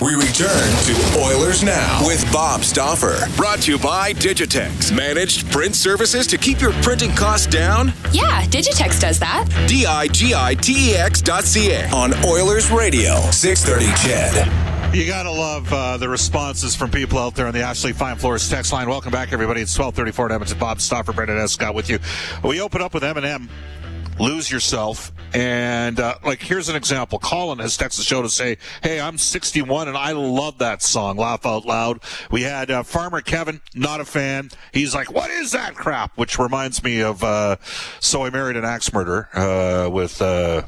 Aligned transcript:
We 0.00 0.14
return 0.14 0.48
to 0.84 1.18
Oilers 1.18 1.64
Now 1.64 2.06
with 2.06 2.24
Bob 2.32 2.62
Stauffer. 2.62 3.26
Brought 3.34 3.62
to 3.62 3.72
you 3.72 3.78
by 3.80 4.12
Digitex. 4.12 4.94
Managed 4.94 5.50
print 5.50 5.74
services 5.74 6.28
to 6.28 6.38
keep 6.38 6.60
your 6.60 6.70
printing 6.82 7.10
costs 7.10 7.48
down? 7.48 7.88
Yeah, 8.12 8.44
Digitex 8.44 9.00
does 9.00 9.18
that. 9.18 9.48
D 9.66 9.86
I 9.86 10.06
G 10.06 10.34
I 10.36 10.54
T 10.54 10.92
E 10.92 10.94
X 10.94 11.20
dot 11.20 11.42
C 11.42 11.72
A 11.72 11.88
on 11.90 12.14
Oilers 12.24 12.70
Radio. 12.70 13.16
630 13.32 13.86
CHED. 14.06 14.94
You 14.94 15.04
gotta 15.04 15.32
love 15.32 15.72
uh, 15.72 15.96
the 15.96 16.08
responses 16.08 16.76
from 16.76 16.92
people 16.92 17.18
out 17.18 17.34
there 17.34 17.48
on 17.48 17.52
the 17.52 17.62
Ashley 17.62 17.92
Fine 17.92 18.18
Floors 18.18 18.48
text 18.48 18.72
line. 18.72 18.88
Welcome 18.88 19.10
back, 19.10 19.32
everybody. 19.32 19.62
It's 19.62 19.74
twelve 19.74 19.96
thirty 19.96 20.12
four 20.12 20.26
at 20.26 20.32
Edmonton. 20.32 20.58
Bob 20.60 20.80
Stauffer, 20.80 21.12
Brendan 21.12 21.38
Escott 21.38 21.74
with 21.74 21.90
you. 21.90 21.98
We 22.44 22.60
open 22.60 22.80
up 22.82 22.94
with 22.94 23.02
Eminem 23.02 23.48
lose 24.18 24.50
yourself. 24.50 25.12
And 25.34 26.00
uh, 26.00 26.16
like, 26.24 26.40
here's 26.40 26.68
an 26.68 26.76
example. 26.76 27.18
Colin 27.18 27.58
has 27.58 27.76
texted 27.76 27.98
the 27.98 28.02
show 28.02 28.22
to 28.22 28.30
say, 28.30 28.56
"Hey, 28.82 29.00
I'm 29.00 29.18
61 29.18 29.88
and 29.88 29.96
I 29.96 30.12
love 30.12 30.58
that 30.58 30.82
song." 30.82 31.16
Laugh 31.16 31.44
out 31.44 31.66
loud. 31.66 32.00
We 32.30 32.42
had 32.42 32.70
uh, 32.70 32.82
Farmer 32.82 33.20
Kevin, 33.20 33.60
not 33.74 34.00
a 34.00 34.04
fan. 34.04 34.50
He's 34.72 34.94
like, 34.94 35.12
"What 35.12 35.30
is 35.30 35.52
that 35.52 35.74
crap?" 35.74 36.16
Which 36.16 36.38
reminds 36.38 36.82
me 36.82 37.02
of 37.02 37.22
uh, 37.22 37.56
"So 38.00 38.24
I 38.24 38.30
Married 38.30 38.56
an 38.56 38.64
Axe 38.64 38.92
Murderer" 38.92 39.28
uh, 39.34 39.90
with. 39.90 40.20
Uh, 40.20 40.62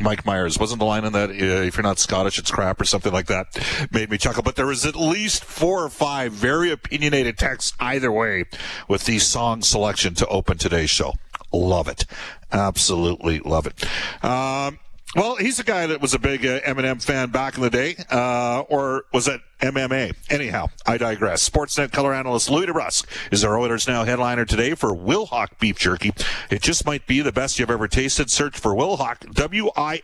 Mike 0.00 0.26
Myers 0.26 0.58
wasn't 0.58 0.80
the 0.80 0.84
line 0.84 1.04
in 1.04 1.12
that. 1.12 1.30
Uh, 1.30 1.62
if 1.62 1.76
you're 1.76 1.84
not 1.84 2.00
Scottish, 2.00 2.36
it's 2.36 2.50
crap 2.50 2.80
or 2.80 2.84
something 2.84 3.12
like 3.12 3.26
that. 3.26 3.46
Made 3.92 4.10
me 4.10 4.18
chuckle. 4.18 4.42
But 4.42 4.56
there 4.56 4.66
was 4.66 4.84
at 4.84 4.96
least 4.96 5.44
four 5.44 5.84
or 5.84 5.88
five 5.88 6.32
very 6.32 6.72
opinionated 6.72 7.38
texts 7.38 7.74
either 7.78 8.10
way 8.10 8.46
with 8.88 9.04
the 9.04 9.20
song 9.20 9.62
selection 9.62 10.14
to 10.16 10.26
open 10.26 10.58
today's 10.58 10.90
show. 10.90 11.14
Love 11.54 11.88
it. 11.88 12.04
Absolutely 12.52 13.38
love 13.40 13.66
it. 13.66 13.84
Um, 14.24 14.78
well, 15.14 15.36
he's 15.36 15.60
a 15.60 15.64
guy 15.64 15.86
that 15.86 16.00
was 16.00 16.12
a 16.12 16.18
big 16.18 16.44
uh, 16.44 16.60
Eminem 16.60 17.00
fan 17.02 17.30
back 17.30 17.56
in 17.56 17.62
the 17.62 17.70
day, 17.70 17.94
uh, 18.10 18.64
or 18.68 19.04
was 19.12 19.28
it 19.28 19.40
MMA. 19.64 20.14
Anyhow, 20.30 20.66
I 20.86 20.98
digress. 20.98 21.48
Sportsnet 21.48 21.90
color 21.90 22.12
analyst 22.12 22.50
Louie 22.50 22.66
DeBrusk 22.66 23.06
is 23.32 23.44
our 23.44 23.58
Oilers 23.58 23.88
Now 23.88 24.04
headliner 24.04 24.44
today 24.44 24.74
for 24.74 24.90
Wilhauk 24.90 25.58
Beef 25.58 25.78
Jerky. 25.78 26.12
It 26.50 26.60
just 26.60 26.84
might 26.84 27.06
be 27.06 27.22
the 27.22 27.32
best 27.32 27.58
you've 27.58 27.70
ever 27.70 27.88
tasted. 27.88 28.30
Search 28.30 28.58
for 28.58 28.74
Wilhauk, 28.74 29.32
W-I-L-H-A-U-K 29.32 30.02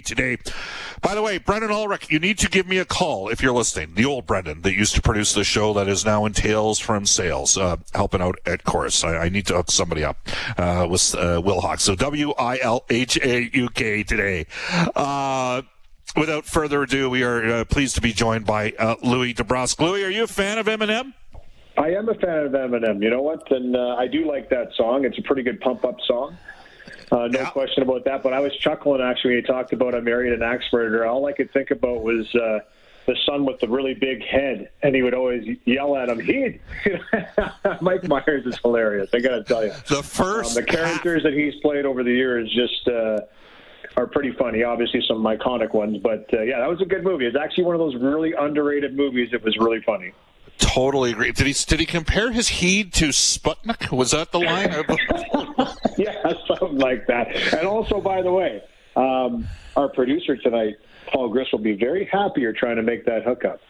today. 0.00 0.38
By 1.00 1.14
the 1.14 1.22
way, 1.22 1.38
Brendan 1.38 1.70
Ulrich, 1.70 2.10
you 2.10 2.18
need 2.18 2.38
to 2.38 2.48
give 2.48 2.68
me 2.68 2.78
a 2.78 2.84
call 2.84 3.28
if 3.28 3.42
you're 3.42 3.54
listening. 3.54 3.94
The 3.94 4.04
old 4.04 4.26
Brendan 4.26 4.62
that 4.62 4.74
used 4.74 4.94
to 4.94 5.02
produce 5.02 5.32
the 5.32 5.44
show 5.44 5.72
that 5.72 5.88
is 5.88 6.04
now 6.04 6.26
in 6.26 6.32
Tales 6.32 6.78
from 6.78 7.06
Sales, 7.06 7.56
uh, 7.56 7.76
helping 7.94 8.20
out 8.20 8.38
at 8.46 8.64
Chorus. 8.64 9.02
I, 9.02 9.16
I, 9.16 9.28
need 9.28 9.46
to 9.46 9.54
hook 9.54 9.70
somebody 9.70 10.04
up 10.04 10.18
uh, 10.58 10.86
with 10.88 11.14
uh, 11.14 11.40
Wilhauk. 11.40 11.80
So 11.80 11.94
W-I-L-H-A-U-K 11.94 14.02
today. 14.04 14.46
Uh, 14.94 15.62
without 16.16 16.44
further 16.44 16.82
ado, 16.82 17.10
we 17.10 17.22
are 17.22 17.44
uh, 17.44 17.64
pleased 17.64 17.94
to 17.96 18.00
be 18.00 18.12
joined 18.12 18.46
by 18.46 18.72
uh, 18.78 18.96
Louie 19.02 19.34
DeBrusk. 19.34 19.80
Louie, 19.80 20.04
are 20.04 20.10
you 20.10 20.24
a 20.24 20.28
fan 20.28 20.58
of 20.58 20.66
Eminem? 20.66 21.14
I 21.78 21.90
am 21.90 22.08
a 22.08 22.14
fan 22.14 22.46
of 22.46 22.52
Eminem. 22.52 23.02
You 23.02 23.10
know 23.10 23.22
what? 23.22 23.50
And 23.50 23.76
uh, 23.76 23.96
I 23.96 24.06
do 24.06 24.26
like 24.26 24.50
that 24.50 24.74
song. 24.74 25.04
It's 25.04 25.18
a 25.18 25.22
pretty 25.22 25.42
good 25.42 25.60
pump 25.60 25.84
up 25.84 25.96
song. 26.06 26.36
Uh, 27.10 27.28
no 27.28 27.40
yeah. 27.40 27.50
question 27.50 27.82
about 27.82 28.04
that. 28.04 28.22
But 28.22 28.32
I 28.32 28.40
was 28.40 28.54
chuckling 28.56 29.00
actually 29.00 29.34
when 29.34 29.44
he 29.44 29.46
talked 29.46 29.72
about 29.72 29.94
I 29.94 30.00
married 30.00 30.32
an 30.32 30.42
axe 30.42 30.64
murderer. 30.72 31.06
All 31.06 31.26
I 31.26 31.32
could 31.32 31.52
think 31.52 31.70
about 31.70 32.02
was 32.02 32.26
uh, 32.34 32.60
the 33.06 33.16
son 33.26 33.44
with 33.44 33.60
the 33.60 33.68
really 33.68 33.94
big 33.94 34.24
head, 34.24 34.70
and 34.82 34.94
he 34.94 35.02
would 35.02 35.14
always 35.14 35.58
yell 35.64 35.96
at 35.96 36.08
him. 36.08 36.20
He, 36.20 36.60
Mike 37.80 38.06
Myers 38.06 38.46
is 38.46 38.58
hilarious. 38.58 39.10
I 39.12 39.20
got 39.20 39.36
to 39.36 39.44
tell 39.44 39.64
you, 39.64 39.72
the 39.88 40.02
first 40.02 40.56
um, 40.56 40.64
the 40.64 40.70
characters 40.70 41.22
half. 41.22 41.32
that 41.32 41.38
he's 41.38 41.54
played 41.56 41.86
over 41.86 42.02
the 42.02 42.12
years 42.12 42.52
just. 42.52 42.88
Uh, 42.88 43.20
are 43.96 44.06
pretty 44.06 44.32
funny. 44.32 44.62
Obviously, 44.62 45.02
some 45.06 45.22
iconic 45.24 45.74
ones, 45.74 45.98
but 46.02 46.26
uh, 46.32 46.42
yeah, 46.42 46.58
that 46.58 46.68
was 46.68 46.80
a 46.80 46.84
good 46.84 47.04
movie. 47.04 47.26
It's 47.26 47.36
actually 47.36 47.64
one 47.64 47.74
of 47.74 47.80
those 47.80 47.96
really 47.96 48.32
underrated 48.32 48.96
movies. 48.96 49.30
It 49.32 49.42
was 49.42 49.56
really 49.58 49.80
funny. 49.82 50.12
Totally 50.58 51.12
agree. 51.12 51.32
Did 51.32 51.46
he 51.46 51.52
did 51.52 51.80
he 51.80 51.86
compare 51.86 52.30
his 52.30 52.48
heed 52.48 52.92
to 52.94 53.08
Sputnik? 53.08 53.90
Was 53.90 54.12
that 54.12 54.32
the 54.32 54.38
line? 54.38 54.70
yeah, 55.98 56.32
something 56.46 56.78
like 56.78 57.06
that. 57.06 57.28
And 57.54 57.66
also, 57.66 58.00
by 58.00 58.22
the 58.22 58.30
way, 58.30 58.62
um, 58.96 59.46
our 59.76 59.88
producer 59.88 60.36
tonight, 60.36 60.76
Paul 61.12 61.28
Griss, 61.28 61.48
will 61.52 61.58
be 61.58 61.74
very 61.74 62.08
happy 62.10 62.40
you're 62.40 62.52
trying 62.52 62.76
to 62.76 62.82
make 62.82 63.04
that 63.06 63.24
hookup. 63.24 63.60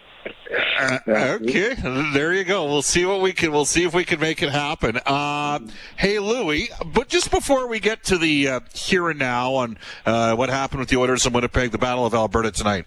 Uh, 0.76 0.98
okay, 1.08 1.74
there 2.12 2.32
you 2.32 2.44
go. 2.44 2.66
We'll 2.66 2.82
see 2.82 3.04
what 3.04 3.20
we 3.20 3.32
can. 3.32 3.50
We'll 3.50 3.64
see 3.64 3.84
if 3.84 3.94
we 3.94 4.04
can 4.04 4.20
make 4.20 4.42
it 4.42 4.50
happen. 4.50 4.98
Uh, 5.04 5.58
hey, 5.96 6.18
Louie, 6.18 6.68
but 6.86 7.08
just 7.08 7.30
before 7.30 7.66
we 7.66 7.80
get 7.80 8.04
to 8.04 8.18
the 8.18 8.48
uh, 8.48 8.60
here 8.72 9.10
and 9.10 9.18
now 9.18 9.54
on 9.54 9.78
uh, 10.06 10.36
what 10.36 10.48
happened 10.48 10.80
with 10.80 10.90
the 10.90 10.96
Oilers 10.96 11.26
in 11.26 11.32
Winnipeg, 11.32 11.72
the 11.72 11.78
Battle 11.78 12.06
of 12.06 12.14
Alberta 12.14 12.52
tonight, 12.52 12.86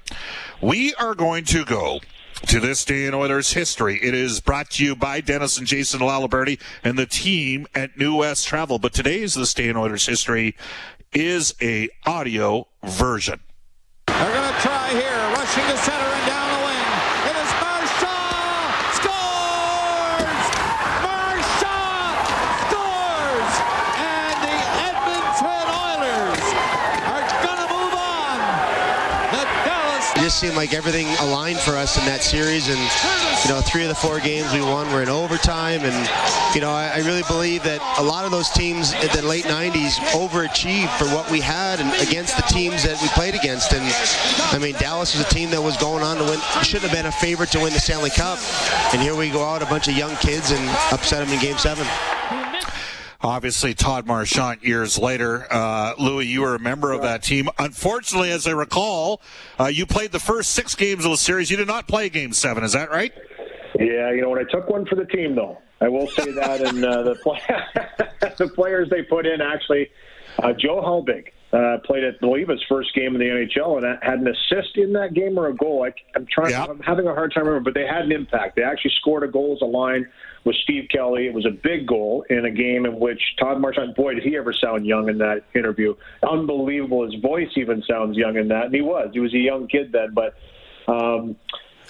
we 0.61 0.93
are 0.95 1.15
going 1.15 1.43
to 1.45 1.65
go 1.65 1.99
to 2.47 2.59
this 2.59 2.85
day 2.85 3.05
in 3.05 3.13
Oilers 3.13 3.53
history. 3.53 3.99
It 4.01 4.13
is 4.13 4.39
brought 4.39 4.69
to 4.71 4.85
you 4.85 4.95
by 4.95 5.19
Dennis 5.21 5.57
and 5.57 5.67
Jason 5.67 5.99
Laliberti 5.99 6.59
and 6.83 6.97
the 6.97 7.05
team 7.05 7.67
at 7.73 7.97
New 7.97 8.17
West 8.17 8.47
Travel. 8.47 8.79
But 8.79 8.93
today's 8.93 9.33
this 9.33 9.53
day 9.53 9.67
in 9.67 9.75
Oilers 9.75 10.05
history 10.05 10.55
is 11.13 11.55
a 11.61 11.89
audio 12.05 12.67
version. 12.83 13.39
They're 14.07 14.33
going 14.33 14.53
to 14.53 14.59
try 14.61 14.89
here, 14.89 15.44
rushing 15.57 15.71
to 15.71 15.83
center 15.83 16.04
just 30.25 30.39
seemed 30.39 30.55
like 30.55 30.73
everything 30.73 31.05
aligned 31.19 31.59
for 31.59 31.77
us 31.77 31.99
in 31.99 32.05
that 32.05 32.23
series. 32.23 32.67
And, 32.67 32.79
you 33.45 33.53
know, 33.53 33.61
three 33.61 33.83
of 33.83 33.89
the 33.89 33.93
four 33.93 34.19
games 34.19 34.51
we 34.51 34.59
won 34.59 34.91
were 34.91 35.03
in 35.03 35.07
overtime. 35.07 35.81
And, 35.83 35.93
you 36.55 36.61
know, 36.61 36.71
I, 36.71 36.93
I 36.95 36.97
really 37.05 37.21
believe 37.27 37.61
that 37.61 37.79
a 37.99 38.03
lot 38.03 38.25
of 38.25 38.31
those 38.31 38.49
teams 38.49 38.93
in 38.93 39.07
the 39.13 39.21
late 39.21 39.43
90s 39.43 39.97
overachieved 40.17 40.89
for 40.97 41.05
what 41.13 41.29
we 41.29 41.41
had 41.41 41.79
and 41.79 41.93
against 42.01 42.37
the 42.37 42.41
teams 42.49 42.81
that 42.81 42.99
we 43.03 43.07
played 43.09 43.35
against. 43.35 43.73
And, 43.73 43.85
I 44.49 44.57
mean, 44.57 44.73
Dallas 44.79 45.15
was 45.15 45.23
a 45.23 45.29
team 45.29 45.51
that 45.51 45.61
was 45.61 45.77
going 45.77 46.01
on 46.01 46.17
to 46.17 46.23
win, 46.23 46.39
should 46.63 46.81
have 46.81 46.91
been 46.91 47.05
a 47.05 47.11
favorite 47.11 47.51
to 47.51 47.59
win 47.59 47.71
the 47.73 47.79
Stanley 47.79 48.09
Cup. 48.09 48.39
And 48.93 49.01
here 49.03 49.13
we 49.13 49.29
go 49.29 49.43
out, 49.43 49.61
a 49.61 49.67
bunch 49.67 49.87
of 49.87 49.93
young 49.95 50.15
kids, 50.15 50.49
and 50.49 50.69
upset 50.91 51.23
them 51.23 51.31
in 51.35 51.39
game 51.39 51.59
seven. 51.59 51.85
Obviously, 53.25 53.73
Todd 53.73 54.05
Marchant 54.05 54.63
years 54.63 54.99
later. 54.99 55.47
Uh, 55.51 55.95
Louie, 55.97 56.27
you 56.27 56.41
were 56.41 56.53
a 56.53 56.59
member 56.59 56.91
of 56.91 57.01
that 57.01 57.23
team. 57.23 57.49
Unfortunately, 57.57 58.29
as 58.29 58.45
I 58.45 58.51
recall, 58.51 59.19
uh, 59.59 59.65
you 59.65 59.87
played 59.87 60.11
the 60.11 60.19
first 60.19 60.51
six 60.51 60.75
games 60.75 61.05
of 61.05 61.09
the 61.09 61.17
series. 61.17 61.49
You 61.49 61.57
did 61.57 61.65
not 61.65 61.87
play 61.87 62.09
game 62.09 62.33
seven. 62.33 62.63
Is 62.63 62.73
that 62.73 62.91
right? 62.91 63.11
Yeah, 63.79 64.11
you 64.11 64.21
know 64.21 64.29
what? 64.29 64.39
I 64.39 64.43
took 64.43 64.69
one 64.69 64.85
for 64.85 64.93
the 64.93 65.05
team, 65.05 65.33
though. 65.33 65.57
I 65.81 65.87
will 65.87 66.05
say 66.07 66.33
that. 66.33 66.61
and 66.61 66.85
uh, 66.85 67.01
the, 67.01 67.15
play- 67.15 67.41
the 68.37 68.47
players 68.49 68.91
they 68.91 69.01
put 69.01 69.25
in, 69.25 69.41
actually, 69.41 69.89
uh, 70.43 70.53
Joe 70.53 70.79
Hulbig 70.83 71.29
uh, 71.55 71.77
played 71.85 72.03
at, 72.03 72.15
I 72.15 72.17
believe, 72.19 72.49
his 72.49 72.61
first 72.67 72.93
game 72.93 73.15
in 73.15 73.19
the 73.19 73.27
NHL 73.27 73.77
and 73.77 73.97
had 74.01 74.19
an 74.19 74.27
assist 74.27 74.75
in 74.75 74.91
that 74.93 75.13
game 75.13 75.39
or 75.39 75.47
a 75.47 75.55
goal. 75.55 75.85
I, 75.85 75.93
am 76.17 76.25
trying. 76.29 76.53
I'm 76.53 76.79
having 76.79 77.07
a 77.07 77.13
hard 77.13 77.33
time 77.33 77.45
remembering, 77.45 77.63
but 77.63 77.73
they 77.73 77.87
had 77.87 78.03
an 78.03 78.11
impact. 78.11 78.57
They 78.57 78.63
actually 78.63 78.91
scored 78.99 79.23
a 79.23 79.27
goal 79.27 79.53
as 79.55 79.61
a 79.61 79.65
line 79.65 80.05
with 80.43 80.55
Steve 80.63 80.89
Kelly. 80.91 81.27
It 81.27 81.33
was 81.33 81.45
a 81.45 81.51
big 81.51 81.87
goal 81.87 82.25
in 82.29 82.43
a 82.43 82.51
game 82.51 82.85
in 82.85 82.99
which 82.99 83.21
Todd 83.39 83.61
Marchant, 83.61 83.95
boy, 83.95 84.15
did 84.15 84.23
he 84.23 84.35
ever 84.35 84.51
sound 84.51 84.85
young 84.85 85.07
in 85.07 85.17
that 85.19 85.43
interview. 85.55 85.95
Unbelievable. 86.29 87.09
His 87.09 87.21
voice 87.21 87.49
even 87.55 87.81
sounds 87.89 88.17
young 88.17 88.35
in 88.35 88.49
that. 88.49 88.65
And 88.65 88.75
he 88.75 88.81
was. 88.81 89.09
He 89.13 89.21
was 89.21 89.33
a 89.33 89.37
young 89.37 89.67
kid 89.67 89.93
then. 89.93 90.13
But 90.13 90.35
um, 90.91 91.37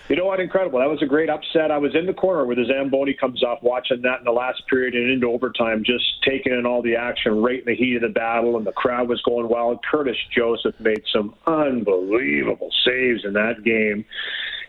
You 0.07 0.15
know 0.15 0.25
what? 0.25 0.39
Incredible. 0.39 0.79
That 0.79 0.89
was 0.89 1.01
a 1.01 1.07
great 1.07 1.29
upset. 1.29 1.71
I 1.71 1.79
was 1.79 1.95
in 1.95 2.05
the 2.05 2.13
corner 2.13 2.45
where 2.45 2.55
the 2.55 2.65
Zamboni 2.65 3.15
comes 3.15 3.43
off, 3.43 3.63
watching 3.63 4.03
that 4.03 4.19
in 4.19 4.25
the 4.25 4.31
last 4.31 4.61
period 4.67 4.93
and 4.93 5.09
into 5.09 5.31
overtime, 5.31 5.83
just 5.83 6.03
taking 6.23 6.53
in 6.53 6.67
all 6.67 6.83
the 6.83 6.95
action 6.95 7.41
right 7.41 7.59
in 7.59 7.65
the 7.65 7.75
heat 7.75 7.95
of 7.95 8.03
the 8.03 8.09
battle, 8.09 8.55
and 8.55 8.67
the 8.67 8.71
crowd 8.71 9.09
was 9.09 9.19
going 9.23 9.47
wild. 9.47 9.83
Curtis 9.83 10.17
Joseph 10.31 10.79
made 10.79 11.03
some 11.11 11.33
unbelievable 11.47 12.69
saves 12.85 13.25
in 13.25 13.33
that 13.33 13.63
game, 13.63 14.05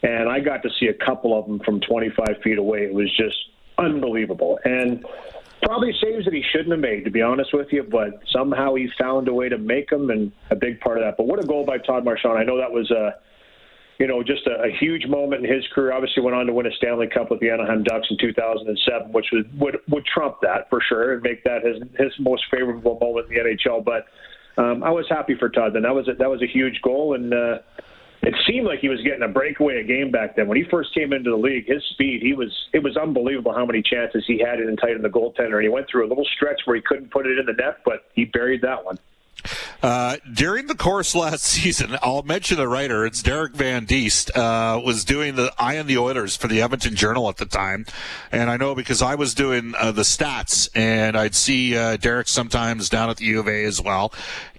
and 0.02 0.30
I 0.30 0.40
got 0.40 0.62
to 0.62 0.70
see 0.80 0.86
a 0.86 0.94
couple 0.94 1.38
of 1.38 1.46
them 1.46 1.58
from 1.60 1.80
25 1.80 2.40
feet 2.42 2.56
away. 2.56 2.84
It 2.84 2.94
was 2.94 3.14
just 3.14 3.36
unbelievable. 3.76 4.58
And 4.64 5.04
probably 5.62 5.92
saves 6.02 6.24
that 6.24 6.32
he 6.32 6.42
shouldn't 6.50 6.70
have 6.70 6.80
made, 6.80 7.04
to 7.04 7.10
be 7.10 7.20
honest 7.20 7.52
with 7.52 7.72
you, 7.72 7.82
but 7.82 8.20
somehow 8.30 8.74
he 8.74 8.88
found 8.98 9.28
a 9.28 9.34
way 9.34 9.50
to 9.50 9.58
make 9.58 9.90
them, 9.90 10.08
and 10.08 10.32
a 10.50 10.56
big 10.56 10.80
part 10.80 10.96
of 10.96 11.04
that. 11.04 11.18
But 11.18 11.26
what 11.26 11.44
a 11.44 11.46
goal 11.46 11.66
by 11.66 11.76
Todd 11.76 12.04
Marchant. 12.04 12.38
I 12.38 12.44
know 12.44 12.56
that 12.56 12.72
was 12.72 12.90
a 12.90 13.16
you 13.98 14.06
know, 14.06 14.22
just 14.22 14.46
a, 14.46 14.64
a, 14.64 14.70
huge 14.78 15.06
moment 15.06 15.44
in 15.44 15.52
his 15.52 15.64
career. 15.74 15.92
Obviously, 15.92 16.22
went 16.22 16.36
on 16.36 16.46
to 16.46 16.52
win 16.52 16.66
a 16.66 16.72
Stanley 16.72 17.06
Cup 17.06 17.30
with 17.30 17.40
the 17.40 17.50
Anaheim 17.50 17.82
Ducks 17.82 18.08
in 18.10 18.18
2007, 18.18 19.12
which 19.12 19.26
would 19.32 19.58
would, 19.58 19.78
would 19.88 20.04
trump 20.04 20.36
that 20.42 20.68
for 20.68 20.80
sure 20.86 21.14
and 21.14 21.22
make 21.22 21.44
that 21.44 21.62
his 21.64 21.82
his 21.98 22.12
most 22.18 22.44
favorable 22.50 22.98
moment 23.00 23.28
in 23.30 23.34
the 23.34 23.50
NHL. 23.50 23.84
But 23.84 24.06
um, 24.62 24.82
I 24.82 24.90
was 24.90 25.06
happy 25.08 25.34
for 25.38 25.48
Todd. 25.48 25.74
Then 25.74 25.82
that 25.82 25.94
was 25.94 26.08
a, 26.08 26.14
that 26.14 26.28
was 26.28 26.42
a 26.42 26.46
huge 26.46 26.80
goal, 26.82 27.14
and 27.14 27.32
uh, 27.32 27.58
it 28.22 28.34
seemed 28.46 28.66
like 28.66 28.80
he 28.80 28.88
was 28.88 29.00
getting 29.02 29.22
a 29.22 29.28
breakaway 29.28 29.80
a 29.80 29.84
game 29.84 30.10
back 30.10 30.36
then. 30.36 30.48
When 30.48 30.56
he 30.56 30.64
first 30.70 30.92
came 30.92 31.12
into 31.12 31.30
the 31.30 31.36
league, 31.36 31.66
his 31.66 31.82
speed 31.92 32.22
he 32.22 32.34
was 32.34 32.52
it 32.74 32.82
was 32.82 32.96
unbelievable 32.96 33.54
how 33.54 33.64
many 33.64 33.82
chances 33.82 34.24
he 34.26 34.38
had 34.38 34.60
in 34.60 34.76
tight 34.76 34.96
in 34.96 35.02
the 35.02 35.08
goaltender. 35.08 35.54
And 35.54 35.62
he 35.62 35.68
went 35.68 35.88
through 35.88 36.06
a 36.06 36.08
little 36.08 36.26
stretch 36.36 36.60
where 36.64 36.76
he 36.76 36.82
couldn't 36.82 37.10
put 37.10 37.26
it 37.26 37.38
in 37.38 37.46
the 37.46 37.52
net, 37.52 37.78
but 37.84 38.04
he 38.14 38.24
buried 38.26 38.62
that 38.62 38.84
one. 38.84 38.98
Uh, 39.86 40.16
during 40.32 40.66
the 40.66 40.74
course 40.74 41.14
last 41.14 41.44
season, 41.44 41.96
I'll 42.02 42.24
mention 42.24 42.56
the 42.56 42.66
writer. 42.66 43.06
It's 43.06 43.22
Derek 43.22 43.52
Van 43.52 43.84
Diest. 43.84 44.36
Uh, 44.36 44.80
was 44.84 45.04
doing 45.04 45.36
the 45.36 45.52
Eye 45.60 45.78
on 45.78 45.86
the 45.86 45.96
Oilers 45.96 46.36
for 46.36 46.48
the 46.48 46.60
Edmonton 46.60 46.96
Journal 46.96 47.28
at 47.28 47.36
the 47.36 47.46
time, 47.46 47.86
and 48.32 48.50
I 48.50 48.56
know 48.56 48.74
because 48.74 49.00
I 49.00 49.14
was 49.14 49.32
doing 49.32 49.74
uh, 49.78 49.92
the 49.92 50.02
stats, 50.02 50.68
and 50.74 51.16
I'd 51.16 51.36
see 51.36 51.76
uh, 51.76 51.98
Derek 51.98 52.26
sometimes 52.26 52.88
down 52.88 53.10
at 53.10 53.18
the 53.18 53.26
U 53.26 53.38
of 53.38 53.46
A 53.46 53.64
as 53.64 53.80
well. 53.80 54.12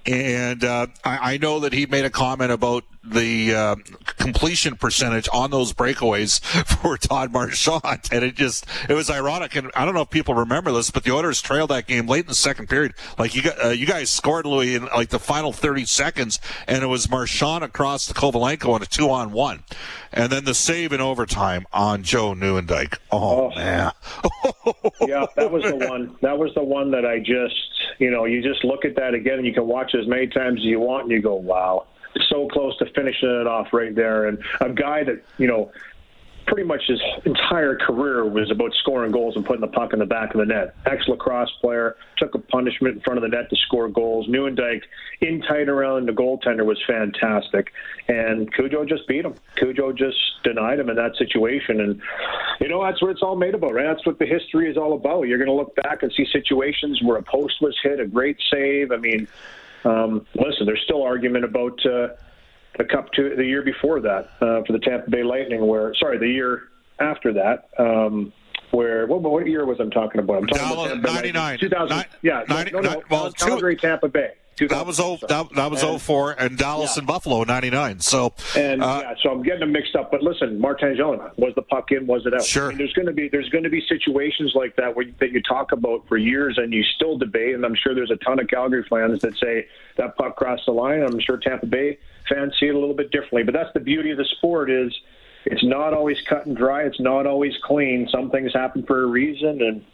And 0.06 0.63
uh, 0.63 0.88
I, 1.03 1.33
I, 1.33 1.38
know 1.38 1.59
that 1.59 1.74
he 1.74 1.85
made 1.85 2.06
a 2.06 2.09
comment 2.09 2.50
about 2.50 2.85
the 3.09 3.54
uh, 3.54 3.75
completion 4.18 4.75
percentage 4.75 5.30
on 5.33 5.51
those 5.51 5.74
breakaways 5.74 6.42
for 6.81 6.98
Todd 6.98 7.31
Marchant, 7.31 8.12
and 8.12 8.24
it 8.24 8.36
just 8.36 8.65
it 8.89 8.94
was 8.94 9.09
ironic. 9.09 9.56
And 9.56 9.71
I 9.75 9.86
don't 9.86 9.94
know 9.94 10.01
if 10.01 10.09
people 10.09 10.33
remember 10.36 10.71
this, 10.71 10.92
but 10.92 11.04
the 11.04 11.12
Oilers 11.12 11.42
trailed 11.42 11.69
that 11.69 11.88
game 11.88 12.07
late 12.07 12.21
in 12.21 12.27
the 12.27 12.36
second 12.36 12.68
period. 12.68 12.94
Like 13.18 13.36
you 13.36 13.42
got, 13.42 13.63
uh, 13.63 13.69
you 13.69 13.86
guys 13.86 14.09
scored 14.09 14.45
Louie 14.45 14.75
in 14.75 14.86
like 14.86 15.09
the 15.09 15.19
final 15.19 15.54
30 15.54 15.86
seconds, 15.86 16.39
and 16.68 16.83
it 16.83 16.88
was 16.88 17.09
Marchant 17.09 17.63
across 17.63 18.07
the 18.07 18.13
Kovalenko 18.13 18.74
on 18.74 18.81
a 18.81 18.86
two 18.86 19.10
on 19.10 19.31
one, 19.31 19.63
and 20.12 20.31
then 20.31 20.45
the 20.45 20.53
save 20.53 20.92
in 20.92 21.01
overtime 21.01 21.65
on 21.71 22.03
Joe 22.03 22.33
Nieuwendyk. 22.33 22.98
Oh, 23.12 23.51
oh 23.51 23.56
man, 23.56 23.92
yeah, 25.01 25.25
that 25.36 25.51
was 25.51 25.63
the 25.63 25.75
one. 25.75 26.15
That 26.21 26.38
was 26.38 26.53
the 26.56 26.63
one 26.63 26.92
that 26.92 27.06
I 27.06 27.19
just 27.19 27.56
you 28.00 28.12
know 28.12 28.25
you 28.25 28.42
just 28.42 28.63
look 28.63 28.86
at 28.86 28.95
that 28.95 29.13
again, 29.13 29.36
and 29.36 29.45
you 29.45 29.53
can 29.53 29.68
watch 29.68 29.95
as 29.95 30.07
many 30.07 30.27
times 30.27 30.60
as 30.60 30.65
you 30.65 30.80
want, 30.80 31.03
and 31.03 31.12
you 31.12 31.21
go, 31.21 31.36
wow 31.36 31.88
so 32.30 32.48
close 32.48 32.78
to 32.78 32.86
finishing 32.94 33.30
it 33.30 33.48
off 33.48 33.74
right 33.74 33.94
there. 33.94 34.25
And 34.25 34.40
a 34.62 34.69
guy 34.69 35.04
that, 35.04 35.24
you 35.38 35.48
know, 35.48 35.72
pretty 36.48 36.64
much 36.64 36.84
his 36.88 37.02
entire 37.25 37.75
career 37.75 38.25
was 38.25 38.50
about 38.50 38.74
scoring 38.75 39.12
goals 39.12 39.36
and 39.36 39.46
putting 39.46 39.62
the 39.62 39.68
puck 39.68 39.92
in 39.92 40.00
the 40.00 40.06
back 40.06 40.34
of 40.34 40.40
the 40.40 40.46
net. 40.46 40.75
Ex 40.86 41.06
lacrosse 41.08 41.52
player, 41.60 41.98
took 42.18 42.34
a 42.36 42.40
punishment 42.40 42.96
in 42.96 43.02
front 43.02 43.18
of 43.18 43.22
the 43.22 43.28
net 43.28 43.50
to 43.50 43.56
score 43.58 43.90
goals. 43.90 44.28
Nieuwendyk 44.28 44.81
in 45.19 45.42
tight 45.42 45.68
around 45.68 46.08
the 46.08 46.14
goaltender 46.14 46.66
was 46.66 46.81
fantastic. 46.88 47.74
And 48.08 48.52
Cujo 48.54 48.86
just 48.86 49.08
beat 49.08 49.25
him. 49.25 49.36
Cujo 49.58 49.92
just 49.92 50.18
denied 50.44 50.80
him 50.80 50.90
in 50.90 50.96
that 50.96 51.18
situation. 51.18 51.81
And, 51.81 52.02
you 52.62 52.70
know, 52.70 52.81
that's 52.81 53.02
what 53.02 53.12
it's 53.12 53.22
all 53.22 53.36
made 53.36 53.54
about, 53.54 53.74
right? 53.74 53.86
That's 53.86 54.06
what 54.06 54.18
the 54.18 54.25
history 54.25 54.72
is 54.72 54.78
all 54.78 54.94
about. 54.94 55.24
You're 55.24 55.40
going 55.40 55.50
to 55.50 55.54
look 55.54 55.75
back 55.75 56.02
and 56.02 56.12
see 56.13 56.25
situations 56.31 57.02
where 57.04 57.18
a 57.18 57.24
post 57.24 57.62
was 57.62 57.78
hit, 57.84 58.00
a 58.00 58.08
great 58.08 58.38
save. 58.50 58.94
I 58.94 58.98
mean, 58.98 59.28
um, 59.85 60.25
listen, 60.35 60.65
there's 60.65 60.81
still 60.83 61.03
argument 61.03 61.45
about 61.45 61.85
uh, 61.85 62.09
the 62.77 62.85
Cup 62.85 63.12
to 63.13 63.35
the 63.35 63.45
year 63.45 63.63
before 63.63 64.00
that 64.01 64.29
uh, 64.41 64.63
for 64.65 64.74
the 64.74 64.79
Tampa 64.79 65.09
Bay 65.09 65.24
Lightning, 65.24 65.65
where 65.65 65.94
sorry, 65.95 66.18
the 66.18 66.27
year 66.27 66.63
after 67.00 67.33
that. 67.33 67.69
Um, 67.77 68.33
where 68.71 69.07
what, 69.07 69.21
what 69.21 69.47
year 69.47 69.65
was 69.65 69.79
I'm 69.79 69.91
talking 69.91 70.19
about? 70.19 70.38
I'm 70.38 70.47
talking 70.47 70.68
Dallas, 70.68 70.91
about 70.94 71.13
99. 71.13 71.59
2000. 71.59 72.06
yeah, 72.21 72.44
90, 72.50 72.71
no, 72.71 72.79
no, 72.79 72.89
no, 72.89 73.01
well, 73.09 73.31
Calgary, 73.31 73.75
two, 73.75 73.88
Tampa 73.88 74.09
Bay. 74.09 74.33
That 74.59 74.86
was 74.86 75.00
oh, 75.00 75.18
that, 75.27 75.54
that 75.54 75.71
was 75.71 75.83
and, 75.83 76.01
04 76.01 76.31
and 76.31 76.57
Dallas 76.57 76.95
yeah. 76.95 77.01
and 77.01 77.07
Buffalo 77.07 77.44
99. 77.44 78.00
So 78.00 78.33
and 78.56 78.83
uh, 78.83 79.01
yeah, 79.04 79.13
so 79.21 79.30
I'm 79.30 79.44
getting 79.44 79.59
them 79.62 79.71
mixed 79.71 79.95
up. 79.95 80.12
But 80.12 80.24
listen, 80.24 80.59
Martin 80.59 80.98
was 81.38 81.54
the 81.56 81.62
puck 81.62 81.92
in? 81.92 82.07
Was 82.07 82.25
it 82.25 82.33
out? 82.33 82.44
Sure. 82.44 82.65
I 82.65 82.69
mean, 82.69 82.77
there's 82.80 82.94
going 82.94 83.07
to 83.07 83.13
be 83.13 83.30
there's 83.30 83.50
going 83.50 83.63
to 83.63 83.69
be 83.69 83.83
situations 83.88 84.54
like 84.56 84.75
that 84.77 84.95
where 84.95 85.06
you, 85.06 85.13
that 85.19 85.31
you 85.31 85.42
talk 85.44 85.71
about 85.71 86.07
for 86.07 86.18
years 86.18 86.57
and 86.57 86.74
you 86.74 86.83
still 86.95 87.18
debate. 87.18 87.56
And 87.56 87.65
I'm 87.65 87.75
sure 87.75 87.94
there's 87.94 88.12
a 88.12 88.18
ton 88.18 88.39
of 88.39 88.48
Calgary 88.48 88.86
fans 88.89 89.21
that 89.21 89.38
say 89.38 89.68
that 89.98 90.15
puck 90.18 90.36
crossed 90.36 90.65
the 90.65 90.71
line. 90.71 91.01
I'm 91.03 91.19
sure 91.19 91.38
Tampa 91.38 91.65
Bay 91.65 92.00
fans 92.27 92.53
see 92.60 92.68
it 92.68 92.75
a 92.75 92.80
little 92.80 92.95
bit 92.95 93.12
differently. 93.12 93.44
But 93.44 93.53
that's 93.53 93.74
the 93.74 93.80
beauty 93.80 94.12
of 94.12 94.18
the 94.18 94.25
sport 94.38 94.69
is 94.69 94.94
it's 95.45 95.63
not 95.63 95.94
always 95.94 96.18
cut 96.27 96.45
and 96.45 96.57
dry. 96.57 96.83
It's 96.83 97.00
not 97.00 97.25
always 97.25 97.53
clean. 97.63 98.07
Some 98.12 98.30
things 98.30 98.53
happen 98.53 98.83
for 98.83 99.03
a 99.03 99.06
reason, 99.06 99.62
and 99.62 99.86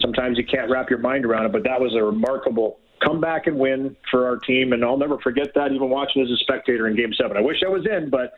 sometimes 0.00 0.38
you 0.38 0.44
can't 0.44 0.70
wrap 0.70 0.90
your 0.90 1.00
mind 1.00 1.24
around 1.24 1.46
it. 1.46 1.52
But 1.52 1.64
that 1.64 1.80
was 1.80 1.94
a 1.94 2.02
remarkable 2.02 2.78
come 3.04 3.20
back 3.20 3.46
and 3.46 3.58
win 3.58 3.96
for 4.10 4.26
our 4.26 4.36
team. 4.36 4.72
And 4.72 4.84
I'll 4.84 4.96
never 4.96 5.18
forget 5.18 5.54
that, 5.54 5.72
even 5.72 5.90
watching 5.90 6.22
as 6.22 6.30
a 6.30 6.36
spectator 6.36 6.88
in 6.88 6.96
Game 6.96 7.12
Seven. 7.14 7.36
I 7.36 7.40
wish 7.40 7.58
I 7.64 7.68
was 7.68 7.86
in, 7.86 8.10
but 8.10 8.34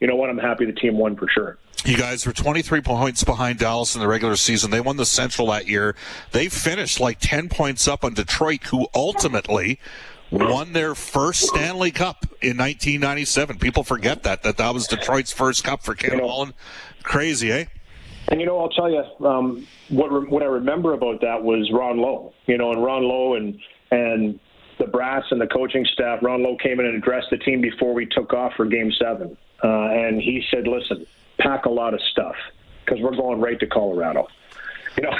you 0.00 0.06
know 0.06 0.16
what? 0.16 0.30
I'm 0.30 0.38
happy 0.38 0.64
the 0.66 0.72
team 0.72 0.98
won 0.98 1.16
for 1.16 1.28
sure. 1.28 1.58
You 1.84 1.96
guys 1.96 2.26
were 2.26 2.32
23 2.32 2.80
points 2.80 3.22
behind 3.22 3.58
Dallas 3.58 3.94
in 3.94 4.00
the 4.00 4.08
regular 4.08 4.36
season. 4.36 4.70
They 4.70 4.80
won 4.80 4.96
the 4.96 5.06
Central 5.06 5.46
that 5.48 5.68
year. 5.68 5.94
They 6.32 6.48
finished 6.48 6.98
like 6.98 7.18
10 7.20 7.48
points 7.48 7.86
up 7.86 8.02
on 8.02 8.14
Detroit, 8.14 8.64
who 8.64 8.88
ultimately 8.94 9.78
won 10.30 10.72
their 10.72 10.94
first 10.94 11.42
Stanley 11.42 11.90
Cup 11.90 12.24
in 12.42 12.56
1997. 12.56 13.58
People 13.58 13.84
forget 13.84 14.22
that 14.24 14.42
that 14.42 14.56
that 14.56 14.74
was 14.74 14.86
Detroit's 14.86 15.32
first 15.32 15.64
cup 15.64 15.82
for 15.82 15.94
Ken 15.94 16.12
you 16.12 16.16
know, 16.18 16.28
Holland. 16.28 16.54
Crazy, 17.02 17.52
eh? 17.52 17.64
And 18.28 18.40
you 18.40 18.46
know, 18.46 18.58
I'll 18.58 18.68
tell 18.70 18.90
you 18.90 19.04
um, 19.24 19.66
what 19.88 20.28
what 20.28 20.42
I 20.42 20.46
remember 20.46 20.92
about 20.92 21.20
that 21.20 21.42
was 21.42 21.70
Ron 21.72 21.98
Low. 21.98 22.32
You 22.46 22.58
know, 22.58 22.72
and 22.72 22.82
Ron 22.82 23.04
Low 23.04 23.34
and 23.34 23.60
and 23.96 24.40
the 24.78 24.86
brass 24.86 25.24
and 25.30 25.40
the 25.40 25.46
coaching 25.46 25.86
staff, 25.92 26.22
Ron 26.22 26.42
Low 26.42 26.56
came 26.56 26.80
in 26.80 26.86
and 26.86 26.96
addressed 26.96 27.30
the 27.30 27.38
team 27.38 27.60
before 27.60 27.94
we 27.94 28.06
took 28.06 28.32
off 28.32 28.52
for 28.56 28.66
Game 28.66 28.92
Seven, 28.92 29.36
uh, 29.64 29.68
and 29.68 30.20
he 30.20 30.44
said, 30.50 30.66
"Listen, 30.66 31.06
pack 31.38 31.64
a 31.64 31.70
lot 31.70 31.94
of 31.94 32.00
stuff 32.12 32.36
because 32.84 33.00
we're 33.00 33.16
going 33.16 33.40
right 33.40 33.58
to 33.60 33.66
Colorado." 33.66 34.28
You 34.96 35.04
know, 35.04 35.12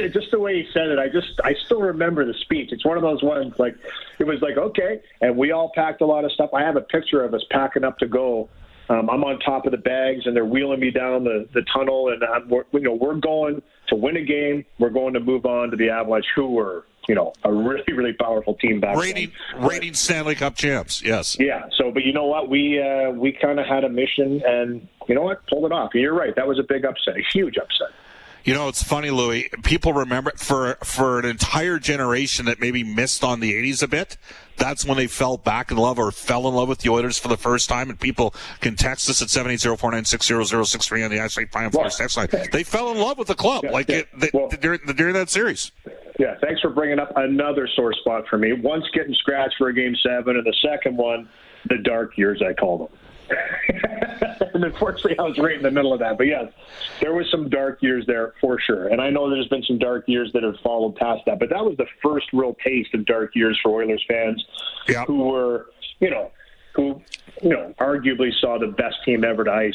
just 0.12 0.30
the 0.30 0.38
way 0.38 0.62
he 0.62 0.68
said 0.72 0.88
it, 0.88 0.98
I 0.98 1.08
just 1.08 1.40
I 1.42 1.54
still 1.64 1.80
remember 1.80 2.24
the 2.24 2.34
speech. 2.34 2.70
It's 2.72 2.84
one 2.84 2.96
of 2.96 3.02
those 3.02 3.22
ones 3.22 3.58
like 3.58 3.76
it 4.18 4.24
was 4.24 4.40
like 4.42 4.56
okay, 4.56 5.00
and 5.20 5.36
we 5.36 5.52
all 5.52 5.72
packed 5.74 6.00
a 6.00 6.06
lot 6.06 6.24
of 6.24 6.32
stuff. 6.32 6.50
I 6.54 6.62
have 6.62 6.76
a 6.76 6.82
picture 6.82 7.24
of 7.24 7.34
us 7.34 7.42
packing 7.50 7.84
up 7.84 7.98
to 7.98 8.06
go. 8.06 8.48
Um, 8.90 9.08
I'm 9.08 9.24
on 9.24 9.38
top 9.40 9.64
of 9.64 9.72
the 9.72 9.78
bags, 9.78 10.26
and 10.26 10.36
they're 10.36 10.44
wheeling 10.44 10.78
me 10.78 10.90
down 10.90 11.24
the, 11.24 11.48
the 11.54 11.62
tunnel, 11.72 12.10
and 12.10 12.22
I'm, 12.22 12.50
you 12.50 12.80
know 12.80 12.92
we're 12.92 13.14
going 13.14 13.62
to 13.88 13.94
win 13.94 14.16
a 14.16 14.22
game. 14.22 14.64
We're 14.78 14.90
going 14.90 15.14
to 15.14 15.20
move 15.20 15.46
on 15.46 15.70
to 15.70 15.76
the 15.76 15.88
Avalanche, 15.88 16.26
who 16.36 16.48
were 16.48 16.84
you 17.08 17.14
know, 17.14 17.32
a 17.44 17.52
really, 17.52 17.92
really 17.92 18.12
powerful 18.12 18.54
team 18.54 18.80
back 18.80 18.96
rating, 18.96 19.32
then. 19.52 19.66
Rating 19.66 19.94
Stanley 19.94 20.34
Cup 20.34 20.56
champs, 20.56 21.02
yes. 21.02 21.36
Yeah. 21.38 21.68
So, 21.76 21.90
but 21.90 22.04
you 22.04 22.12
know 22.12 22.26
what? 22.26 22.48
We 22.48 22.80
uh, 22.80 23.10
we 23.10 23.32
kind 23.32 23.58
of 23.58 23.66
had 23.66 23.84
a 23.84 23.88
mission, 23.88 24.42
and 24.46 24.86
you 25.08 25.14
know 25.14 25.22
what? 25.22 25.46
Pulled 25.46 25.66
it 25.66 25.72
off. 25.72 25.90
And 25.94 26.02
you're 26.02 26.14
right. 26.14 26.34
That 26.36 26.46
was 26.46 26.58
a 26.58 26.62
big 26.62 26.84
upset, 26.84 27.16
a 27.16 27.22
huge 27.32 27.56
upset. 27.56 27.88
You 28.44 28.52
know, 28.52 28.68
it's 28.68 28.82
funny, 28.82 29.10
Louie. 29.10 29.48
People 29.62 29.94
remember 29.94 30.32
for 30.36 30.76
for 30.84 31.18
an 31.18 31.24
entire 31.24 31.78
generation 31.78 32.44
that 32.44 32.60
maybe 32.60 32.84
missed 32.84 33.24
on 33.24 33.40
the 33.40 33.54
'80s 33.54 33.82
a 33.82 33.88
bit. 33.88 34.18
That's 34.56 34.84
when 34.84 34.98
they 34.98 35.06
fell 35.06 35.38
back 35.38 35.70
in 35.70 35.78
love 35.78 35.98
or 35.98 36.12
fell 36.12 36.46
in 36.46 36.54
love 36.54 36.68
with 36.68 36.80
the 36.80 36.90
Oilers 36.90 37.18
for 37.18 37.28
the 37.28 37.38
first 37.38 37.70
time. 37.70 37.88
And 37.88 37.98
people 37.98 38.34
can 38.60 38.76
text 38.76 39.08
us 39.08 39.22
at 39.22 39.30
seven 39.30 39.50
eight 39.50 39.60
zero 39.60 39.78
four 39.78 39.90
nine 39.92 40.04
six 40.04 40.26
zero 40.26 40.44
zero 40.44 40.64
six 40.64 40.86
three 40.86 41.02
on 41.02 41.10
the 41.10 41.18
Ashley 41.18 41.46
Fine 41.46 41.70
Floors 41.70 41.96
text 41.96 42.18
line. 42.18 42.28
They 42.52 42.64
fell 42.64 42.92
in 42.92 42.98
love 42.98 43.16
with 43.16 43.28
the 43.28 43.34
club, 43.34 43.64
yeah, 43.64 43.70
like 43.70 43.88
yeah. 43.88 43.96
It, 43.96 44.08
they, 44.14 44.30
well, 44.34 44.50
during, 44.60 44.80
during 44.94 45.14
that 45.14 45.30
series. 45.30 45.72
Yeah, 46.18 46.36
thanks 46.40 46.60
for 46.60 46.70
bringing 46.70 46.98
up 46.98 47.12
another 47.16 47.68
sore 47.74 47.92
spot 47.92 48.24
for 48.28 48.38
me. 48.38 48.52
Once 48.52 48.84
getting 48.92 49.14
scratched 49.14 49.56
for 49.58 49.68
a 49.68 49.74
game 49.74 49.96
seven, 50.02 50.36
and 50.36 50.46
the 50.46 50.54
second 50.62 50.96
one, 50.96 51.28
the 51.68 51.78
dark 51.78 52.16
years 52.16 52.40
I 52.40 52.52
call 52.52 52.78
them. 52.78 52.98
and 54.54 54.64
unfortunately, 54.64 55.18
I 55.18 55.22
was 55.22 55.38
right 55.38 55.56
in 55.56 55.62
the 55.62 55.70
middle 55.70 55.92
of 55.92 55.98
that. 56.00 56.18
But 56.18 56.26
yes, 56.26 56.52
there 57.00 57.14
was 57.14 57.28
some 57.30 57.48
dark 57.48 57.82
years 57.82 58.04
there 58.06 58.34
for 58.40 58.60
sure. 58.60 58.88
And 58.88 59.00
I 59.00 59.10
know 59.10 59.28
there's 59.30 59.48
been 59.48 59.62
some 59.62 59.78
dark 59.78 60.04
years 60.06 60.30
that 60.34 60.42
have 60.42 60.56
followed 60.62 60.94
past 60.96 61.22
that. 61.26 61.38
But 61.38 61.50
that 61.50 61.64
was 61.64 61.76
the 61.78 61.86
first 62.02 62.26
real 62.32 62.54
taste 62.62 62.94
of 62.94 63.06
dark 63.06 63.34
years 63.34 63.58
for 63.62 63.82
Oilers 63.82 64.04
fans 64.06 64.44
who 65.06 65.24
were, 65.24 65.66
you 66.00 66.10
know, 66.10 66.30
who, 66.74 67.00
you 67.42 67.50
know, 67.50 67.74
arguably 67.80 68.30
saw 68.40 68.58
the 68.58 68.68
best 68.68 68.96
team 69.04 69.24
ever 69.24 69.44
to 69.44 69.50
ice 69.50 69.74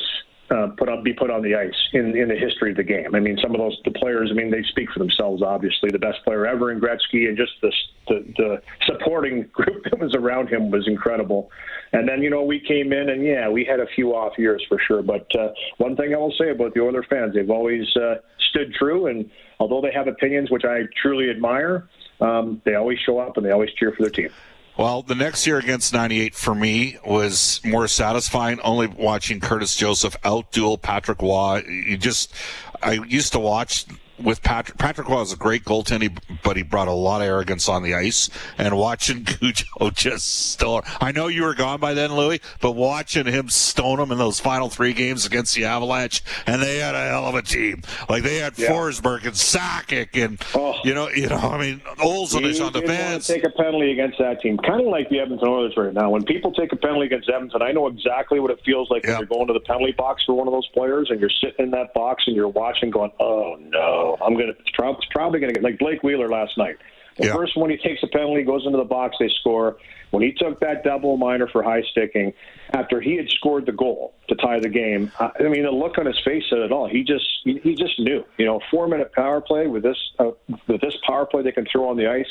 uh, 0.51 0.68
put 0.77 0.89
on 0.89 1.03
be 1.03 1.13
put 1.13 1.29
on 1.29 1.41
the 1.41 1.56
ice 1.56 1.75
in 1.94 2.15
in 2.15 2.27
the 2.27 2.36
history 2.36 2.72
of 2.72 2.77
the 2.77 2.84
game. 2.84 3.13
I 3.13 3.20
mean, 3.20 3.38
some 3.41 3.53
of 3.53 3.60
those 3.60 3.79
the 3.86 3.91
players. 3.91 4.29
I 4.32 4.34
mean, 4.34 4.50
they 4.50 4.63
speak 4.63 4.89
for 4.91 5.00
themselves. 5.00 5.41
Obviously, 5.44 5.89
the 5.91 6.00
best 6.00 6.24
player 6.24 6.48
ever 6.48 6.72
in 6.72 6.79
Gretzky, 6.79 7.27
and 7.27 7.38
just 7.38 7.51
the 7.62 7.72
the, 8.08 8.34
the 8.38 8.62
supporting 8.86 9.44
group 9.53 9.84
that 9.84 10.00
was 10.00 10.15
around 10.15 10.50
him 10.50 10.72
was 10.72 10.88
incredible. 10.88 11.51
And 11.94 12.08
then 12.08 12.22
you 12.22 12.29
know 12.29 12.44
we 12.44 12.60
came 12.60 12.91
in, 12.91 13.10
and 13.10 13.24
yeah, 13.24 13.50
we 13.50 13.63
had 13.63 13.79
a 13.79 13.88
few 13.88 14.15
off 14.15 14.38
years 14.38 14.63
for 14.68 14.79
sure. 14.79 15.03
But 15.03 15.27
uh, 15.36 15.50
one 15.77 15.96
thing 15.96 16.13
I 16.13 16.18
will 16.18 16.34
say 16.38 16.50
about 16.50 16.74
the 16.74 16.82
Oilers 16.82 17.06
fans, 17.10 17.36
they've 17.36 17.50
always 17.50 17.86
uh, 17.96 18.15
stood 18.50 18.74
true, 18.74 19.08
and 19.08 19.29
although 19.60 19.82
they 19.82 19.91
have 19.91 20.08
opinions 20.08 20.50
which 20.50 20.65
I 20.65 20.84
truly 21.01 21.29
admire, 21.29 21.88
um, 22.22 22.62
they 22.65 22.75
always 22.75 23.00
show 23.00 23.20
up 23.20 23.38
and 23.38 23.46
they 23.46 23.51
always 23.51 23.72
cheer 23.74 23.91
for 23.91 24.01
their 24.01 24.12
team. 24.12 24.29
Well, 24.78 25.02
the 25.02 25.16
next 25.16 25.46
year 25.46 25.58
against 25.58 25.94
98 25.94 26.36
for 26.36 26.56
me 26.56 26.98
was 27.06 27.60
more 27.66 27.88
satisfying 27.88 28.62
only 28.62 28.88
watching 28.88 29.42
Curtis 29.42 29.76
Joseph 29.76 30.16
outduel 30.22 30.82
Patrick 30.82 31.22
Roy. 31.22 31.64
You 31.68 31.98
just, 31.98 32.34
I 32.82 32.94
used 32.94 33.34
to 33.34 33.40
watch 33.40 33.86
with 34.24 34.42
Patrick. 34.42 34.78
Patrick 34.78 35.10
was 35.10 35.34
a 35.34 35.38
great 35.38 35.64
goaltender, 35.64 36.18
but 36.44 36.58
he 36.58 36.64
brought 36.64 36.88
a 36.88 36.94
lot 36.94 37.22
of 37.22 37.28
arrogance 37.28 37.70
on 37.70 37.84
the 37.84 37.96
ice. 37.96 38.30
And 38.58 38.78
watching 38.78 39.24
Cujo 39.26 39.90
just 39.92 40.50
stone. 40.52 40.82
I 41.02 41.12
know 41.12 41.28
you 41.28 41.44
were 41.44 41.56
gone 41.56 41.80
by 41.80 41.94
then, 41.94 42.16
Louie, 42.16 42.42
but 42.62 42.72
watching 42.72 43.26
him 43.26 43.50
stone 43.50 44.00
him 44.00 44.12
in 44.12 44.18
those 44.18 44.40
final 44.40 44.70
three 44.70 44.94
games 44.94 45.26
against 45.26 45.56
the 45.56 45.66
Avalanche, 45.66 46.24
and 46.46 46.62
they 46.62 46.78
had 46.78 46.96
a 46.96 47.08
hell 47.08 47.26
of 47.26 47.36
a 47.36 47.42
team. 47.42 47.84
Like 48.08 48.24
they 48.24 48.38
had 48.38 48.58
yeah. 48.58 48.70
Forsberg 48.70 49.26
and 49.26 49.34
Sakic, 49.34 50.22
and 50.22 50.42
oh. 50.56 50.80
you 50.84 50.94
know, 50.94 51.10
you 51.10 51.28
know, 51.28 51.38
I 51.38 51.58
mean, 51.58 51.82
Olsen 52.02 52.46
is 52.46 52.60
on 52.60 52.74
the 52.74 52.82
bench. 52.82 53.28
Take 53.28 53.44
a 53.44 53.50
penalty 53.50 53.92
against 53.92 54.18
that 54.20 54.42
team, 54.42 54.58
kind 54.58 54.82
of 54.82 54.88
like 54.88 55.10
the 55.10 55.20
Edmonton 55.20 55.48
Oilers 55.48 55.76
right 55.78 55.94
now. 55.94 56.10
When 56.10 56.24
people 56.24 56.52
take 56.52 56.72
a 56.72 56.76
penalty 56.76 57.08
against 57.08 57.30
Edmonton, 57.30 57.62
I 57.62 57.72
know 57.72 57.88
exactly 57.88 58.40
what 58.40 58.52
it 58.52 58.60
feels 58.66 58.90
like 58.90 59.04
yeah. 59.04 59.12
when 59.12 59.20
you're 59.20 59.28
going 59.28 59.48
to 59.48 59.54
the 59.54 59.60
penalty 59.62 59.94
box 59.94 60.24
for 60.26 60.34
one 60.34 60.48
of 60.48 60.54
those 60.54 60.68
players, 60.68 61.10
and 61.10 61.20
you're 61.20 61.30
sitting 61.30 61.66
in 61.66 61.72
that 61.72 61.94
box 61.94 62.24
and 62.28 62.36
you're 62.36 62.48
watching, 62.48 62.90
going, 62.90 63.12
"Oh 63.20 63.58
no." 63.60 64.09
I'm 64.22 64.34
gonna. 64.34 64.50
It's, 64.51 64.62
it's 64.68 65.08
probably 65.12 65.39
gonna 65.39 65.54
get 65.54 65.63
like 65.63 65.80
Blake 65.80 66.04
Wheeler 66.04 66.30
last 66.30 66.58
night. 66.58 66.78
The 67.18 67.28
yeah. 67.28 67.34
first 67.34 67.58
one 67.58 67.70
he 67.70 67.78
takes 67.78 68.01
a 68.01 68.08
penalty, 68.08 68.44
goes 68.44 68.66
into 68.66 68.78
the 68.78 68.86
box, 68.86 69.18
they 69.20 69.30
score. 69.42 69.78
When 70.12 70.24
he 70.24 70.32
took 70.32 70.60
that 70.62 70.84
double 70.84 71.18
minor 71.18 71.48
for 71.48 71.62
high 71.62 71.84
sticking, 71.92 72.34
after 72.72 73.01
he 73.01 73.16
had 73.18 73.30
scored 73.30 73.66
the 73.66 73.74
goal 73.74 74.13
to 74.30 74.36
tie 74.36 74.60
the 74.60 74.70
game, 74.70 75.12
I 75.20 75.44
mean 75.44 75.63
the 75.63 75.72
look 75.72 75.98
on 75.98 76.06
his 76.06 76.20
face 76.24 76.44
said 76.50 76.60
it 76.60 76.72
all. 76.72 76.88
He 76.88 77.04
just 77.04 77.25
he, 77.44 77.60
he 77.62 77.75
just 77.75 78.00
knew. 78.00 78.24
You 78.38 78.46
know, 78.46 78.62
four 78.72 78.88
minute 78.88 79.12
power 79.13 79.42
play 79.42 79.68
with 79.68 79.84
this 79.84 79.98
uh, 80.18 80.32
with 80.68 80.82
this 80.82 80.96
power 81.06 81.25
play 81.25 81.44
they 81.44 81.51
can 81.51 81.68
throw 81.72 81.89
on 81.89 81.98
the 81.98 82.08
ice 82.08 82.25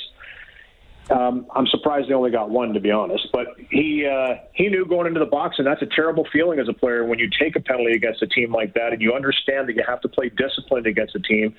um, 1.11 1.47
I'm 1.55 1.67
surprised 1.67 2.09
they 2.09 2.15
only 2.15 2.31
got 2.31 2.51
one, 2.51 2.75
to 2.75 2.81
be 2.81 2.91
honest. 2.91 3.29
But 3.33 3.49
he 3.71 4.07
uh, 4.07 4.35
he 4.53 4.69
knew 4.69 4.85
going 4.85 5.07
into 5.07 5.21
the 5.21 5.27
box, 5.27 5.57
and 5.59 5.67
that's 5.67 5.83
a 5.83 5.87
terrible 5.87 6.27
feeling 6.33 6.59
as 6.59 6.69
a 6.69 6.73
player 6.73 7.05
when 7.05 7.19
you 7.19 7.29
take 7.39 7.57
a 7.57 7.61
penalty 7.61 7.93
against 7.93 8.23
a 8.23 8.27
team 8.27 8.53
like 8.53 8.75
that, 8.75 8.93
and 8.93 9.01
you 9.01 9.15
understand 9.15 9.69
that 9.69 9.77
you 9.77 9.85
have 9.87 10.01
to 10.03 10.09
play 10.09 10.29
disciplined 10.29 10.87
against 10.87 11.15
a 11.15 11.21
team. 11.21 11.55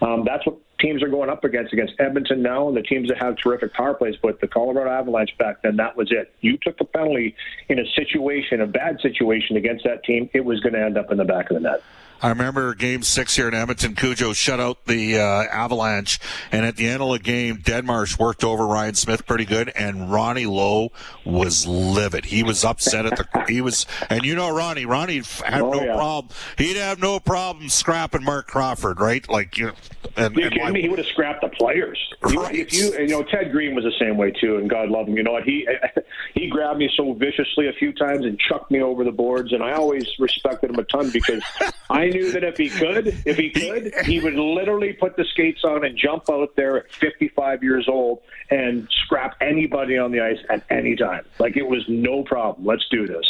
Um, 0.00 0.24
that's 0.24 0.46
what 0.46 0.58
teams 0.78 1.02
are 1.02 1.08
going 1.08 1.30
up 1.30 1.44
against 1.44 1.72
against 1.72 1.94
Edmonton 1.98 2.42
now, 2.42 2.68
and 2.68 2.76
the 2.76 2.82
teams 2.82 3.08
that 3.08 3.18
have 3.18 3.36
terrific 3.36 3.72
power 3.72 3.94
plays. 3.94 4.16
But 4.20 4.40
the 4.40 4.48
Colorado 4.48 4.90
Avalanche 4.90 5.36
back 5.38 5.62
then, 5.62 5.76
that 5.76 5.96
was 5.96 6.10
it. 6.10 6.32
You 6.40 6.58
took 6.58 6.80
a 6.80 6.84
penalty 6.84 7.34
in 7.68 7.78
a 7.78 7.86
situation, 7.94 8.60
a 8.60 8.66
bad 8.66 9.00
situation 9.00 9.56
against 9.56 9.84
that 9.84 10.04
team, 10.04 10.28
it 10.32 10.44
was 10.44 10.60
going 10.60 10.74
to 10.74 10.80
end 10.80 10.98
up 10.98 11.10
in 11.10 11.18
the 11.18 11.24
back 11.24 11.50
of 11.50 11.54
the 11.54 11.60
net. 11.60 11.82
I 12.22 12.28
remember 12.28 12.74
game 12.74 13.02
six 13.02 13.34
here 13.34 13.48
in 13.48 13.54
Edmonton. 13.54 13.96
Cujo 13.96 14.32
shut 14.32 14.60
out 14.60 14.86
the 14.86 15.18
uh, 15.18 15.44
Avalanche, 15.50 16.20
and 16.52 16.64
at 16.64 16.76
the 16.76 16.86
end 16.86 17.02
of 17.02 17.10
the 17.10 17.18
game, 17.18 17.58
Deadmarsh 17.58 18.18
worked 18.18 18.44
over 18.44 18.64
Ryan 18.64 18.94
Smyth 18.94 19.26
pretty 19.26 19.44
good, 19.44 19.70
and 19.70 20.12
Ronnie 20.12 20.46
Low 20.46 20.92
was 21.24 21.66
livid. 21.66 22.26
He 22.26 22.44
was 22.44 22.64
upset 22.64 23.06
at 23.06 23.16
the. 23.16 23.26
He 23.48 23.60
was, 23.60 23.86
and 24.08 24.22
you 24.24 24.36
know 24.36 24.54
Ronnie. 24.54 24.86
Ronnie 24.86 25.22
had 25.44 25.62
oh, 25.62 25.72
no 25.72 25.82
yeah. 25.82 25.96
problem. 25.96 26.32
He'd 26.56 26.76
have 26.76 27.00
no 27.00 27.18
problem 27.18 27.68
scrapping 27.68 28.22
Marc 28.22 28.46
Crawford, 28.46 29.00
right? 29.00 29.28
Like 29.28 29.58
you. 29.58 29.66
Know, 29.66 29.72
and, 30.16 30.36
you 30.36 30.44
and 30.44 30.72
me? 30.72 30.82
He 30.82 30.88
would 30.88 30.98
have 30.98 31.08
scrapped 31.08 31.40
the 31.40 31.48
players. 31.48 31.98
Right. 32.22 32.54
If 32.54 32.72
you, 32.72 32.92
you 32.98 33.08
know, 33.08 33.22
Ted 33.22 33.50
Green 33.50 33.74
was 33.74 33.84
the 33.84 33.92
same 33.98 34.16
way 34.16 34.30
too, 34.30 34.58
and 34.58 34.70
God 34.70 34.90
love 34.90 35.08
him. 35.08 35.16
You 35.16 35.22
know 35.22 35.32
what? 35.32 35.44
He 35.44 35.66
he 36.34 36.48
grabbed 36.48 36.78
me 36.78 36.90
so 36.96 37.14
viciously 37.14 37.68
a 37.68 37.72
few 37.72 37.92
times 37.92 38.24
and 38.24 38.38
chucked 38.38 38.70
me 38.70 38.80
over 38.80 39.04
the 39.04 39.12
boards, 39.12 39.52
and 39.52 39.62
I 39.62 39.72
always 39.72 40.06
respected 40.18 40.70
him 40.70 40.78
a 40.78 40.84
ton 40.84 41.10
because 41.10 41.42
I 41.90 42.11
knew 42.12 42.30
that 42.32 42.44
if 42.44 42.56
he 42.56 42.68
could, 42.68 43.08
if 43.26 43.36
he 43.36 43.50
could, 43.50 43.92
he 44.04 44.20
would 44.20 44.34
literally 44.34 44.92
put 44.92 45.16
the 45.16 45.24
skates 45.24 45.64
on 45.64 45.84
and 45.84 45.96
jump 45.96 46.30
out 46.30 46.54
there 46.56 46.78
at 46.78 46.92
55 46.92 47.62
years 47.62 47.88
old 47.88 48.22
and 48.50 48.88
scrap 49.04 49.36
anybody 49.40 49.98
on 49.98 50.12
the 50.12 50.20
ice 50.20 50.38
at 50.50 50.64
any 50.70 50.96
time. 50.96 51.24
Like 51.38 51.56
it 51.56 51.66
was 51.66 51.84
no 51.88 52.22
problem. 52.22 52.66
Let's 52.66 52.88
do 52.90 53.06
this. 53.06 53.24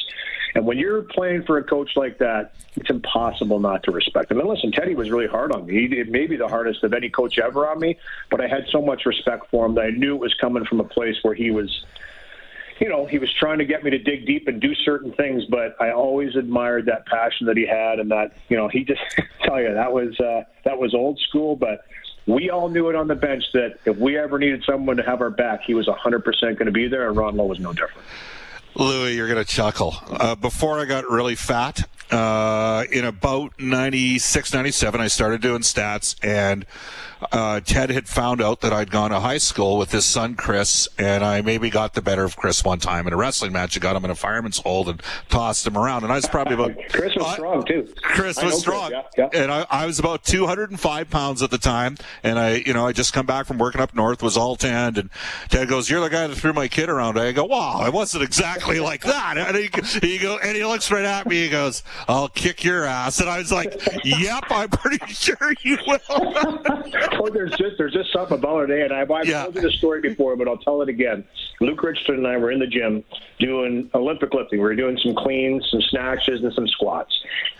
And 0.54 0.66
when 0.66 0.78
you're 0.78 1.02
playing 1.02 1.44
for 1.44 1.58
a 1.58 1.64
coach 1.64 1.90
like 1.96 2.18
that, 2.18 2.54
it's 2.76 2.90
impossible 2.90 3.58
not 3.58 3.82
to 3.84 3.90
respect 3.90 4.30
him. 4.30 4.38
And 4.38 4.48
listen, 4.48 4.70
Teddy 4.70 4.94
was 4.94 5.10
really 5.10 5.26
hard 5.26 5.52
on 5.52 5.66
me. 5.66 5.88
He 5.88 6.02
may 6.04 6.26
be 6.26 6.36
the 6.36 6.48
hardest 6.48 6.84
of 6.84 6.92
any 6.92 7.08
coach 7.08 7.38
ever 7.38 7.66
on 7.66 7.78
me, 7.78 7.98
but 8.30 8.40
I 8.40 8.48
had 8.48 8.66
so 8.70 8.82
much 8.82 9.06
respect 9.06 9.50
for 9.50 9.66
him 9.66 9.74
that 9.76 9.84
I 9.84 9.90
knew 9.90 10.14
it 10.14 10.20
was 10.20 10.34
coming 10.34 10.64
from 10.64 10.80
a 10.80 10.84
place 10.84 11.16
where 11.22 11.34
he 11.34 11.50
was 11.50 11.84
you 12.82 12.88
know, 12.88 13.06
he 13.06 13.20
was 13.20 13.32
trying 13.38 13.58
to 13.58 13.64
get 13.64 13.84
me 13.84 13.90
to 13.90 13.98
dig 13.98 14.26
deep 14.26 14.48
and 14.48 14.60
do 14.60 14.74
certain 14.74 15.12
things, 15.12 15.44
but 15.48 15.80
I 15.80 15.92
always 15.92 16.34
admired 16.34 16.86
that 16.86 17.06
passion 17.06 17.46
that 17.46 17.56
he 17.56 17.64
had, 17.64 18.00
and 18.00 18.10
that 18.10 18.36
you 18.48 18.56
know, 18.56 18.66
he 18.66 18.82
just 18.82 19.00
tell 19.44 19.60
you 19.60 19.72
that 19.72 19.92
was 19.92 20.18
uh, 20.18 20.42
that 20.64 20.78
was 20.78 20.92
old 20.92 21.20
school, 21.20 21.54
but 21.54 21.84
we 22.26 22.50
all 22.50 22.68
knew 22.68 22.88
it 22.88 22.96
on 22.96 23.06
the 23.06 23.14
bench 23.14 23.44
that 23.52 23.78
if 23.84 23.96
we 23.98 24.18
ever 24.18 24.36
needed 24.36 24.64
someone 24.66 24.96
to 24.96 25.04
have 25.04 25.20
our 25.20 25.30
back, 25.30 25.60
he 25.64 25.74
was 25.74 25.86
100% 25.86 26.24
going 26.40 26.66
to 26.66 26.72
be 26.72 26.88
there, 26.88 27.06
and 27.06 27.16
Ron 27.16 27.36
Low 27.36 27.46
was 27.46 27.60
no 27.60 27.72
different. 27.72 28.04
Louis, 28.74 29.14
you're 29.14 29.28
going 29.28 29.44
to 29.44 29.48
chuckle. 29.50 29.94
Uh, 30.08 30.34
before 30.34 30.80
I 30.80 30.84
got 30.84 31.08
really 31.08 31.36
fat, 31.36 31.88
uh, 32.10 32.84
in 32.90 33.04
about 33.04 33.60
96, 33.60 34.52
97, 34.52 35.00
I 35.00 35.06
started 35.06 35.40
doing 35.40 35.60
stats, 35.60 36.16
and 36.22 36.64
uh, 37.30 37.60
Ted 37.60 37.90
had 37.90 38.08
found 38.08 38.40
out 38.40 38.60
that 38.62 38.72
I'd 38.72 38.90
gone 38.90 39.10
to 39.10 39.20
high 39.20 39.38
school 39.38 39.78
with 39.78 39.92
his 39.92 40.04
son 40.04 40.34
Chris, 40.34 40.88
and 40.98 41.24
I 41.24 41.42
maybe 41.42 41.70
got 41.70 41.94
the 41.94 42.02
better 42.02 42.24
of 42.24 42.36
Chris 42.36 42.64
one 42.64 42.78
time 42.78 43.06
in 43.06 43.12
a 43.12 43.16
wrestling 43.16 43.52
match. 43.52 43.76
I 43.76 43.80
got 43.80 43.94
him 43.94 44.04
in 44.04 44.10
a 44.10 44.14
fireman's 44.14 44.58
hold 44.58 44.88
and 44.88 45.02
tossed 45.28 45.66
him 45.66 45.76
around, 45.76 46.02
and 46.04 46.12
I 46.12 46.16
was 46.16 46.26
probably 46.26 46.54
about. 46.54 46.72
Chris 46.90 47.14
was 47.14 47.34
strong 47.34 47.64
too. 47.64 47.88
Chris 48.02 48.42
was 48.42 48.60
strong, 48.60 48.90
Chris, 48.90 49.04
yeah, 49.16 49.28
yeah. 49.32 49.42
and 49.42 49.52
I, 49.52 49.66
I, 49.70 49.86
was 49.86 49.98
about 49.98 50.24
205 50.24 51.10
pounds 51.10 51.42
at 51.42 51.50
the 51.50 51.58
time, 51.58 51.96
and 52.22 52.38
I, 52.38 52.62
you 52.66 52.72
know, 52.72 52.86
I 52.86 52.92
just 52.92 53.12
come 53.12 53.26
back 53.26 53.46
from 53.46 53.58
working 53.58 53.80
up 53.80 53.94
north, 53.94 54.22
was 54.22 54.36
all 54.36 54.56
tanned, 54.56 54.98
and 54.98 55.10
Ted 55.48 55.68
goes, 55.68 55.90
"You're 55.90 56.00
the 56.00 56.10
guy 56.10 56.26
that 56.26 56.36
threw 56.36 56.52
my 56.52 56.68
kid 56.68 56.88
around." 56.88 57.18
I 57.18 57.32
go, 57.32 57.44
"Wow, 57.44 57.84
it 57.86 57.92
wasn't 57.92 58.24
exactly 58.24 58.80
like 58.90 59.02
that." 59.02 59.36
And 59.36 59.56
he, 59.56 59.70
he 60.06 60.18
go, 60.18 60.38
and 60.38 60.56
he 60.56 60.64
looks 60.64 60.90
right 60.90 61.04
at 61.04 61.26
me. 61.26 61.44
He 61.44 61.48
goes, 61.48 61.82
"I'll 62.08 62.28
kick 62.28 62.64
your 62.64 62.84
ass," 62.84 63.20
and 63.20 63.28
I 63.28 63.38
was 63.38 63.52
like, 63.52 63.74
"Yep, 64.04 64.44
I'm 64.50 64.70
pretty 64.70 65.04
sure 65.12 65.52
you 65.62 65.78
will." 65.86 66.62
Oh, 67.18 67.28
there's 67.30 67.50
just 67.52 67.78
there's 67.78 67.92
just 67.92 68.12
something 68.12 68.38
about 68.38 68.70
it, 68.70 68.82
and 68.82 68.92
I've, 68.92 69.10
I've 69.10 69.26
yeah. 69.26 69.42
told 69.42 69.56
you 69.56 69.60
the 69.62 69.70
story 69.70 70.00
before, 70.00 70.36
but 70.36 70.48
I'll 70.48 70.58
tell 70.58 70.82
it 70.82 70.88
again. 70.88 71.24
Luke 71.60 71.82
Richardson 71.82 72.16
and 72.16 72.26
I 72.26 72.36
were 72.36 72.50
in 72.50 72.58
the 72.58 72.66
gym 72.66 73.04
doing 73.38 73.90
Olympic 73.94 74.34
lifting. 74.34 74.58
We 74.58 74.64
were 74.64 74.74
doing 74.74 74.98
some 75.02 75.14
cleans, 75.14 75.66
some 75.70 75.80
snatches, 75.82 76.42
and 76.42 76.52
some 76.54 76.66
squats. 76.68 77.12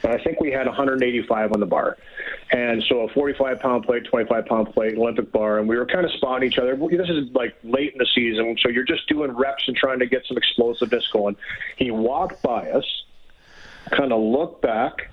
And 0.03 0.13
I 0.13 0.23
think 0.23 0.41
we 0.41 0.51
had 0.51 0.67
185 0.67 1.53
on 1.53 1.61
the 1.61 1.67
bar, 1.67 1.97
and 2.51 2.83
so 2.89 3.01
a 3.01 3.09
45 3.09 3.61
pound 3.61 3.85
plate, 3.85 4.05
25 4.05 4.47
pound 4.47 4.73
plate, 4.73 4.97
Olympic 4.97 5.31
bar, 5.33 5.59
and 5.59 5.69
we 5.69 5.77
were 5.77 5.87
kind 5.87 6.05
of 6.05 6.13
spotting 6.13 6.49
each 6.49 6.59
other. 6.59 6.77
This 6.77 7.09
is 7.09 7.31
like 7.33 7.57
late 7.63 7.93
in 7.93 7.99
the 7.99 8.09
season, 8.15 8.57
so 8.61 8.69
you're 8.69 8.85
just 8.85 9.09
doing 9.09 9.31
reps 9.33 9.65
and 9.69 9.77
trying 9.77 9.99
to 10.01 10.07
get 10.07 10.27
some 10.27 10.37
explosiveness 10.37 11.07
going. 11.13 11.37
He 11.77 11.91
walked 11.91 12.43
by 12.43 12.71
us, 12.71 12.85
kind 13.91 14.13
of 14.13 14.21
looked 14.21 14.63
back 14.63 15.12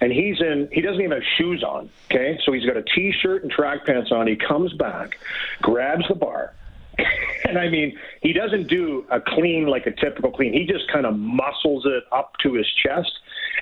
and 0.00 0.12
he's 0.12 0.40
in 0.40 0.68
he 0.72 0.80
doesn't 0.80 1.00
even 1.00 1.12
have 1.12 1.22
shoes 1.36 1.62
on 1.62 1.90
okay? 2.10 2.38
So 2.44 2.52
he's 2.52 2.64
got 2.64 2.76
a 2.76 2.82
t-shirt 2.82 3.42
and 3.42 3.52
track 3.52 3.86
pants 3.86 4.10
on. 4.12 4.26
He 4.26 4.36
comes 4.36 4.72
back 4.74 5.18
grabs 5.62 6.06
the 6.08 6.14
bar. 6.14 6.54
And 7.42 7.58
i 7.58 7.68
mean 7.68 7.98
he 8.20 8.32
doesn't 8.34 8.68
do 8.68 9.06
a 9.10 9.18
clean 9.20 9.66
like 9.66 9.86
a 9.86 9.92
typical 9.92 10.30
clean. 10.30 10.52
He 10.52 10.66
just 10.66 10.86
kind 10.92 11.06
of 11.06 11.18
muscles 11.18 11.86
it 11.86 12.04
up 12.12 12.34
to 12.42 12.52
his 12.52 12.66
chest 12.84 13.10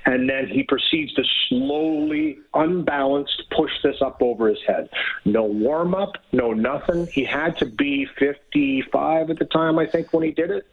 and 0.05 0.29
then 0.29 0.47
he 0.47 0.63
proceeds 0.63 1.13
to 1.15 1.25
slowly 1.49 2.39
unbalanced 2.55 3.45
push 3.51 3.73
this 3.83 4.01
up 4.01 4.23
over 4.23 4.49
his 4.49 4.63
head 4.67 4.89
no 5.25 5.45
warm 5.45 5.95
up 5.95 6.17
no 6.33 6.53
nothing 6.53 7.07
he 7.09 7.25
had 7.25 7.57
to 7.57 7.67
be 7.67 8.07
55 8.19 9.31
at 9.31 9.39
the 9.39 9.45
time 9.45 9.79
i 9.79 9.87
think 9.87 10.13
when 10.13 10.25
he 10.25 10.31
did 10.31 10.51
it 10.51 10.67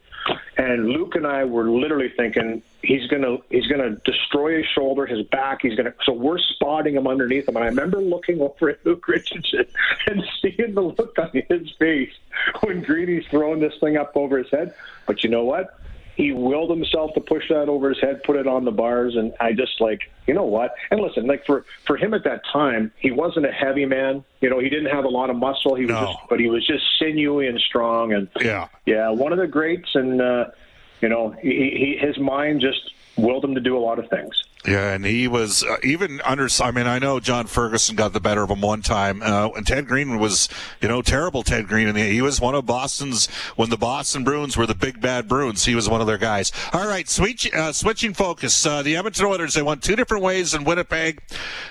and 0.56 0.88
Luke 0.88 1.14
and 1.14 1.26
I 1.26 1.44
were 1.44 1.68
literally 1.70 2.12
thinking 2.16 2.62
he's 2.82 3.06
gonna 3.08 3.38
he's 3.50 3.66
gonna 3.66 3.96
destroy 4.04 4.58
his 4.58 4.66
shoulder, 4.66 5.06
his 5.06 5.26
back. 5.26 5.60
He's 5.62 5.74
gonna. 5.74 5.94
So 6.04 6.12
we're 6.12 6.38
spotting 6.38 6.94
him 6.94 7.06
underneath 7.06 7.48
him. 7.48 7.56
And 7.56 7.64
I 7.64 7.68
remember 7.68 8.00
looking 8.00 8.40
over 8.40 8.70
at 8.70 8.84
Luke 8.84 9.06
Richardson 9.06 9.66
and 10.06 10.24
seeing 10.40 10.74
the 10.74 10.80
look 10.80 11.18
on 11.18 11.30
his 11.48 11.70
face 11.78 12.12
when 12.60 12.82
Greeny's 12.82 13.26
throwing 13.30 13.60
this 13.60 13.74
thing 13.80 13.96
up 13.96 14.16
over 14.16 14.38
his 14.38 14.50
head. 14.50 14.74
But 15.06 15.22
you 15.22 15.30
know 15.30 15.44
what? 15.44 15.78
He 16.16 16.32
willed 16.32 16.70
himself 16.70 17.12
to 17.12 17.20
push 17.20 17.48
that 17.50 17.68
over 17.68 17.90
his 17.90 18.00
head, 18.00 18.22
put 18.24 18.36
it 18.36 18.46
on 18.46 18.64
the 18.64 18.72
bars, 18.72 19.16
and 19.16 19.34
I 19.38 19.52
just 19.52 19.80
like, 19.82 20.10
you 20.26 20.32
know 20.32 20.44
what? 20.44 20.74
And 20.90 21.00
listen, 21.00 21.26
like 21.26 21.44
for 21.44 21.66
for 21.84 21.98
him 21.98 22.14
at 22.14 22.24
that 22.24 22.40
time, 22.50 22.90
he 22.98 23.10
wasn't 23.10 23.44
a 23.44 23.52
heavy 23.52 23.84
man. 23.84 24.24
You 24.40 24.48
know, 24.48 24.58
he 24.58 24.70
didn't 24.70 24.90
have 24.90 25.04
a 25.04 25.08
lot 25.08 25.28
of 25.28 25.36
muscle. 25.36 25.74
He 25.74 25.84
was, 25.84 25.92
no. 25.92 26.06
just, 26.06 26.18
but 26.30 26.40
he 26.40 26.48
was 26.48 26.66
just 26.66 26.84
sinewy 26.98 27.48
and 27.48 27.60
strong. 27.60 28.14
And 28.14 28.28
yeah, 28.40 28.68
yeah, 28.86 29.10
one 29.10 29.32
of 29.32 29.38
the 29.38 29.46
greats. 29.46 29.94
And 29.94 30.22
uh, 30.22 30.46
you 31.02 31.10
know, 31.10 31.30
he, 31.32 31.50
he 31.50 31.98
his 32.00 32.18
mind 32.18 32.62
just 32.62 32.92
willed 33.16 33.44
him 33.44 33.54
to 33.54 33.60
do 33.60 33.76
a 33.76 33.80
lot 33.80 33.98
of 33.98 34.08
things. 34.08 34.42
Yeah, 34.66 34.92
and 34.92 35.04
he 35.04 35.28
was 35.28 35.62
uh, 35.62 35.76
even 35.84 36.20
under. 36.22 36.48
I 36.60 36.72
mean, 36.72 36.88
I 36.88 36.98
know 36.98 37.20
John 37.20 37.46
Ferguson 37.46 37.94
got 37.94 38.12
the 38.12 38.20
better 38.20 38.42
of 38.42 38.50
him 38.50 38.60
one 38.60 38.82
time, 38.82 39.22
uh, 39.22 39.50
and 39.50 39.64
Ted 39.64 39.86
Green 39.86 40.18
was, 40.18 40.48
you 40.80 40.88
know, 40.88 41.02
terrible. 41.02 41.44
Ted 41.44 41.68
Green, 41.68 41.86
and 41.86 41.96
he 41.96 42.20
was 42.20 42.40
one 42.40 42.56
of 42.56 42.66
Boston's 42.66 43.28
when 43.54 43.70
the 43.70 43.76
Boston 43.76 44.24
Bruins 44.24 44.56
were 44.56 44.66
the 44.66 44.74
big 44.74 45.00
bad 45.00 45.28
Bruins. 45.28 45.66
He 45.66 45.76
was 45.76 45.88
one 45.88 46.00
of 46.00 46.08
their 46.08 46.18
guys. 46.18 46.50
All 46.72 46.88
right, 46.88 47.08
switch, 47.08 47.52
uh, 47.54 47.72
switching 47.72 48.12
focus. 48.12 48.66
Uh, 48.66 48.82
the 48.82 48.96
Edmonton 48.96 49.26
Oilers 49.26 49.54
they 49.54 49.62
won 49.62 49.78
two 49.78 49.94
different 49.94 50.24
ways 50.24 50.52
in 50.52 50.64
Winnipeg. 50.64 51.22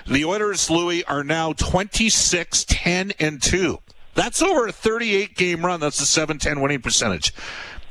The 0.06 0.24
Oilers, 0.24 0.70
Louie, 0.70 1.04
are 1.04 1.22
now 1.22 1.52
26, 1.52 2.64
10, 2.66 3.12
and 3.20 3.42
two. 3.42 3.80
That's 4.14 4.40
over 4.40 4.68
a 4.68 4.72
38 4.72 5.34
game 5.34 5.66
run. 5.66 5.80
That's 5.80 6.00
a 6.00 6.26
7-10 6.26 6.62
winning 6.62 6.80
percentage. 6.80 7.34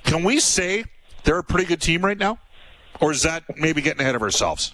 Can 0.03 0.23
we 0.23 0.39
say 0.39 0.85
they're 1.23 1.37
a 1.37 1.43
pretty 1.43 1.65
good 1.67 1.81
team 1.81 2.03
right 2.03 2.17
now, 2.17 2.39
or 2.99 3.11
is 3.11 3.21
that 3.21 3.43
maybe 3.55 3.83
getting 3.83 4.01
ahead 4.01 4.15
of 4.15 4.23
ourselves? 4.23 4.73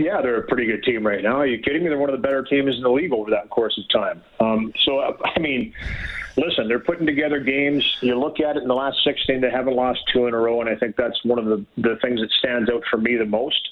Yeah, 0.00 0.20
they're 0.22 0.38
a 0.38 0.46
pretty 0.46 0.66
good 0.66 0.82
team 0.84 1.06
right 1.06 1.22
now. 1.22 1.36
Are 1.36 1.46
you 1.46 1.58
kidding 1.58 1.82
me? 1.82 1.88
They're 1.88 1.98
one 1.98 2.10
of 2.10 2.20
the 2.20 2.22
better 2.22 2.42
teams 2.42 2.76
in 2.76 2.82
the 2.82 2.90
league 2.90 3.12
over 3.12 3.30
that 3.30 3.50
course 3.50 3.78
of 3.78 3.88
time. 3.90 4.22
Um, 4.40 4.72
so, 4.84 5.00
I 5.24 5.38
mean, 5.38 5.72
listen, 6.36 6.68
they're 6.68 6.80
putting 6.80 7.06
together 7.06 7.40
games. 7.40 7.84
You 8.00 8.18
look 8.18 8.40
at 8.40 8.56
it 8.56 8.62
in 8.62 8.68
the 8.68 8.74
last 8.74 8.98
16, 9.04 9.40
they 9.40 9.50
haven't 9.50 9.74
lost 9.74 10.00
two 10.12 10.26
in 10.26 10.34
a 10.34 10.38
row, 10.38 10.60
and 10.60 10.70
I 10.70 10.76
think 10.76 10.96
that's 10.96 11.18
one 11.24 11.38
of 11.38 11.46
the, 11.46 11.64
the 11.76 11.96
things 12.02 12.20
that 12.20 12.30
stands 12.38 12.70
out 12.70 12.82
for 12.90 12.98
me 12.98 13.16
the 13.16 13.26
most. 13.26 13.68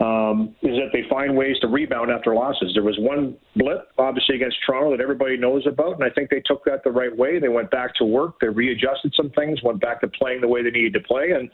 Um, 0.00 0.56
is 0.60 0.76
that 0.76 0.90
they 0.92 1.08
find 1.08 1.36
ways 1.36 1.56
to 1.60 1.68
rebound 1.68 2.10
after 2.10 2.34
losses. 2.34 2.72
There 2.74 2.82
was 2.82 2.96
one 2.98 3.36
blip, 3.54 3.88
obviously, 3.96 4.34
against 4.34 4.56
Toronto 4.66 4.90
that 4.90 5.00
everybody 5.00 5.36
knows 5.36 5.68
about, 5.68 5.94
and 5.94 6.02
I 6.02 6.10
think 6.10 6.30
they 6.30 6.42
took 6.44 6.64
that 6.64 6.82
the 6.82 6.90
right 6.90 7.16
way. 7.16 7.38
They 7.38 7.48
went 7.48 7.70
back 7.70 7.94
to 7.96 8.04
work, 8.04 8.40
they 8.40 8.48
readjusted 8.48 9.14
some 9.16 9.30
things, 9.30 9.62
went 9.62 9.80
back 9.80 10.00
to 10.00 10.08
playing 10.08 10.40
the 10.40 10.48
way 10.48 10.64
they 10.64 10.72
needed 10.72 10.94
to 10.94 11.00
play, 11.00 11.30
and 11.30 11.48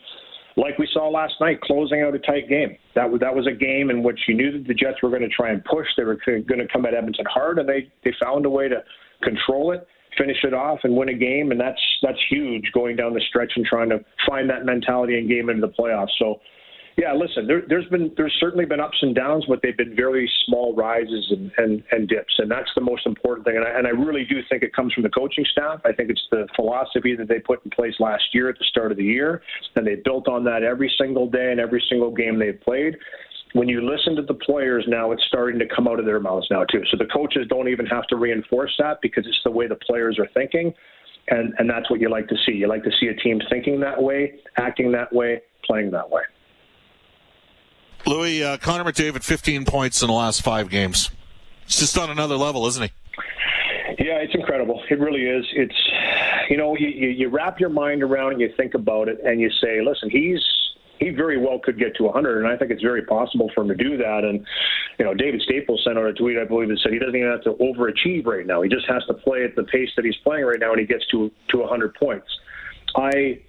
like 0.56 0.78
we 0.78 0.88
saw 0.92 1.08
last 1.08 1.34
night, 1.40 1.60
closing 1.60 2.02
out 2.02 2.14
a 2.14 2.18
tight 2.18 2.48
game. 2.48 2.76
That 2.94 3.10
was 3.10 3.20
that 3.20 3.34
was 3.34 3.46
a 3.46 3.52
game 3.52 3.90
in 3.90 4.02
which 4.02 4.18
you 4.28 4.34
knew 4.34 4.52
that 4.52 4.66
the 4.66 4.74
Jets 4.74 5.02
were 5.02 5.10
going 5.10 5.22
to 5.22 5.28
try 5.28 5.50
and 5.50 5.64
push. 5.64 5.86
They 5.96 6.04
were 6.04 6.18
going 6.26 6.44
to 6.60 6.68
come 6.72 6.86
at 6.86 6.94
Edmonton 6.94 7.26
hard, 7.32 7.58
and 7.58 7.68
they 7.68 7.90
they 8.04 8.12
found 8.20 8.46
a 8.46 8.50
way 8.50 8.68
to 8.68 8.82
control 9.22 9.72
it, 9.72 9.86
finish 10.18 10.38
it 10.42 10.54
off, 10.54 10.80
and 10.84 10.96
win 10.96 11.08
a 11.08 11.14
game. 11.14 11.50
And 11.50 11.60
that's 11.60 11.80
that's 12.02 12.18
huge 12.28 12.70
going 12.72 12.96
down 12.96 13.14
the 13.14 13.22
stretch 13.28 13.52
and 13.56 13.64
trying 13.64 13.90
to 13.90 14.00
find 14.28 14.48
that 14.50 14.64
mentality 14.64 15.18
and 15.18 15.28
game 15.28 15.50
into 15.50 15.66
the 15.66 15.72
playoffs. 15.72 16.10
So 16.18 16.40
yeah, 17.00 17.14
listen, 17.14 17.46
there, 17.46 17.80
has 17.80 17.88
been 17.90 18.12
there's 18.18 18.36
certainly 18.38 18.66
been 18.66 18.78
ups 18.78 18.98
and 19.00 19.14
downs, 19.14 19.46
but 19.48 19.60
they've 19.62 19.76
been 19.76 19.96
very 19.96 20.30
small 20.44 20.74
rises 20.74 21.26
and, 21.30 21.50
and, 21.56 21.82
and 21.92 22.06
dips, 22.08 22.34
and 22.36 22.50
that's 22.50 22.68
the 22.74 22.82
most 22.82 23.06
important 23.06 23.46
thing. 23.46 23.56
And 23.56 23.64
I, 23.64 23.70
and 23.70 23.86
I 23.86 23.90
really 23.90 24.26
do 24.28 24.40
think 24.50 24.62
it 24.62 24.74
comes 24.74 24.92
from 24.92 25.04
the 25.04 25.08
coaching 25.08 25.46
staff. 25.50 25.80
I 25.86 25.92
think 25.92 26.10
it's 26.10 26.22
the 26.30 26.46
philosophy 26.54 27.16
that 27.16 27.26
they 27.26 27.38
put 27.38 27.64
in 27.64 27.70
place 27.70 27.94
last 28.00 28.24
year 28.34 28.50
at 28.50 28.58
the 28.58 28.66
start 28.66 28.92
of 28.92 28.98
the 28.98 29.04
year, 29.04 29.40
and 29.76 29.86
they 29.86 29.94
built 29.94 30.28
on 30.28 30.44
that 30.44 30.62
every 30.62 30.92
single 30.98 31.30
day 31.30 31.50
and 31.50 31.58
every 31.58 31.82
single 31.88 32.10
game 32.10 32.38
they've 32.38 32.60
played 32.60 32.96
when 33.52 33.68
you 33.68 33.80
listen 33.80 34.14
to 34.14 34.22
the 34.22 34.34
players 34.34 34.84
now, 34.86 35.10
it's 35.10 35.24
starting 35.26 35.58
to 35.58 35.66
come 35.74 35.88
out 35.88 35.98
of 35.98 36.06
their 36.06 36.20
mouths 36.20 36.46
now 36.52 36.62
too. 36.64 36.82
So 36.88 36.96
the 36.96 37.06
coaches 37.06 37.46
don't 37.48 37.68
even 37.68 37.84
have 37.86 38.06
to 38.08 38.16
reinforce 38.16 38.72
that 38.78 38.98
because 39.02 39.26
it's 39.26 39.40
the 39.44 39.50
way 39.50 39.66
the 39.66 39.74
players 39.74 40.20
are 40.20 40.28
thinking, 40.34 40.72
and 41.28 41.52
and 41.58 41.68
that's 41.68 41.90
what 41.90 42.00
you 42.00 42.08
like 42.08 42.28
to 42.28 42.36
see. 42.46 42.52
You 42.52 42.68
like 42.68 42.84
to 42.84 42.92
see 43.00 43.08
a 43.08 43.14
team 43.14 43.40
thinking 43.50 43.80
that 43.80 44.00
way, 44.00 44.34
acting 44.56 44.92
that 44.92 45.12
way, 45.12 45.40
playing 45.64 45.90
that 45.90 46.08
way. 46.08 46.22
Louie, 48.06 48.42
uh, 48.42 48.56
Connor 48.58 48.84
McDavid, 48.84 49.22
15 49.22 49.64
points 49.64 50.02
in 50.02 50.08
the 50.08 50.14
last 50.14 50.42
five 50.42 50.68
games. 50.70 51.10
It's 51.64 51.78
just 51.78 51.96
on 51.96 52.10
another 52.10 52.36
level, 52.36 52.66
isn't 52.66 52.82
he? 52.82 52.90
Yeah, 54.04 54.16
it's 54.16 54.34
incredible. 54.34 54.82
It 54.88 54.98
really 54.98 55.24
is. 55.24 55.44
It's, 55.52 55.90
you 56.48 56.56
know, 56.56 56.76
you, 56.76 56.88
you, 56.88 57.28
wrap 57.28 57.60
your 57.60 57.68
mind 57.68 58.02
around 58.02 58.32
and 58.32 58.40
you 58.40 58.50
think 58.56 58.74
about 58.74 59.08
it 59.08 59.20
and 59.24 59.40
you 59.40 59.50
say, 59.62 59.82
listen, 59.82 60.10
he's 60.10 60.40
he 61.00 61.08
very 61.08 61.38
well 61.38 61.58
could 61.58 61.78
get 61.78 61.96
to 61.96 62.04
100, 62.04 62.44
and 62.44 62.46
I 62.46 62.56
think 62.56 62.70
it's 62.70 62.82
very 62.82 63.02
possible 63.02 63.50
for 63.54 63.62
him 63.62 63.68
to 63.68 63.74
do 63.74 63.96
that. 63.96 64.22
And 64.22 64.46
you 64.98 65.04
know, 65.04 65.14
David 65.14 65.40
Staples 65.40 65.82
sent 65.84 65.98
out 65.98 66.04
a 66.04 66.12
tweet, 66.12 66.38
I 66.38 66.44
believe, 66.44 66.68
that 66.68 66.78
said 66.82 66.92
he 66.92 66.98
doesn't 66.98 67.16
even 67.16 67.30
have 67.30 67.42
to 67.44 67.54
overachieve 67.54 68.26
right 68.26 68.46
now. 68.46 68.60
He 68.60 68.68
just 68.68 68.86
has 68.86 69.02
to 69.06 69.14
play 69.14 69.44
at 69.44 69.56
the 69.56 69.64
pace 69.64 69.88
that 69.96 70.04
he's 70.04 70.16
playing 70.16 70.44
right 70.44 70.60
now, 70.60 70.72
and 70.72 70.80
he 70.80 70.86
gets 70.86 71.06
to 71.08 71.30
to 71.48 71.58
100 71.58 71.94
points. 71.94 72.28
I, 72.96 73.40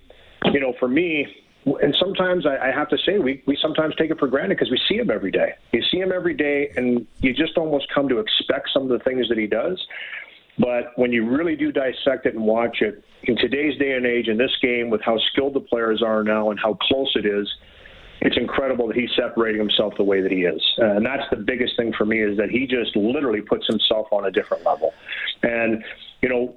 you 0.45 0.59
know, 0.59 0.73
for 0.79 0.87
me, 0.87 1.27
and 1.65 1.95
sometimes 1.99 2.45
I, 2.45 2.69
I 2.69 2.71
have 2.71 2.89
to 2.89 2.97
say 3.05 3.19
we, 3.19 3.43
we 3.45 3.57
sometimes 3.61 3.93
take 3.95 4.09
it 4.09 4.19
for 4.19 4.27
granted 4.27 4.55
because 4.57 4.71
we 4.71 4.79
see 4.89 4.95
him 4.95 5.11
every 5.11 5.31
day. 5.31 5.53
You 5.71 5.83
see 5.91 5.97
him 5.97 6.11
every 6.11 6.33
day, 6.33 6.71
and 6.75 7.05
you 7.19 7.33
just 7.33 7.57
almost 7.57 7.87
come 7.93 8.09
to 8.09 8.19
expect 8.19 8.69
some 8.73 8.83
of 8.83 8.89
the 8.89 9.03
things 9.03 9.29
that 9.29 9.37
he 9.37 9.47
does. 9.47 9.79
But 10.57 10.91
when 10.95 11.11
you 11.11 11.29
really 11.29 11.55
do 11.55 11.71
dissect 11.71 12.25
it 12.25 12.35
and 12.35 12.43
watch 12.43 12.77
it, 12.81 13.03
in 13.23 13.37
today's 13.37 13.77
day 13.77 13.93
and 13.93 14.05
age, 14.05 14.27
in 14.27 14.37
this 14.37 14.51
game, 14.61 14.89
with 14.89 15.01
how 15.01 15.17
skilled 15.31 15.53
the 15.53 15.59
players 15.59 16.01
are 16.01 16.23
now 16.23 16.49
and 16.49 16.59
how 16.59 16.77
close 16.81 17.11
it 17.15 17.25
is, 17.25 17.47
it's 18.21 18.37
incredible 18.37 18.87
that 18.87 18.95
he's 18.95 19.09
separating 19.15 19.59
himself 19.59 19.93
the 19.97 20.03
way 20.03 20.21
that 20.21 20.31
he 20.31 20.41
is. 20.41 20.61
Uh, 20.79 20.95
and 20.95 21.05
that's 21.05 21.23
the 21.31 21.37
biggest 21.37 21.75
thing 21.77 21.93
for 21.97 22.05
me 22.05 22.21
is 22.21 22.37
that 22.37 22.49
he 22.49 22.67
just 22.67 22.95
literally 22.95 23.41
puts 23.41 23.65
himself 23.67 24.07
on 24.11 24.25
a 24.25 24.31
different 24.31 24.63
level. 24.63 24.93
And, 25.41 25.83
you 26.21 26.29
know, 26.29 26.55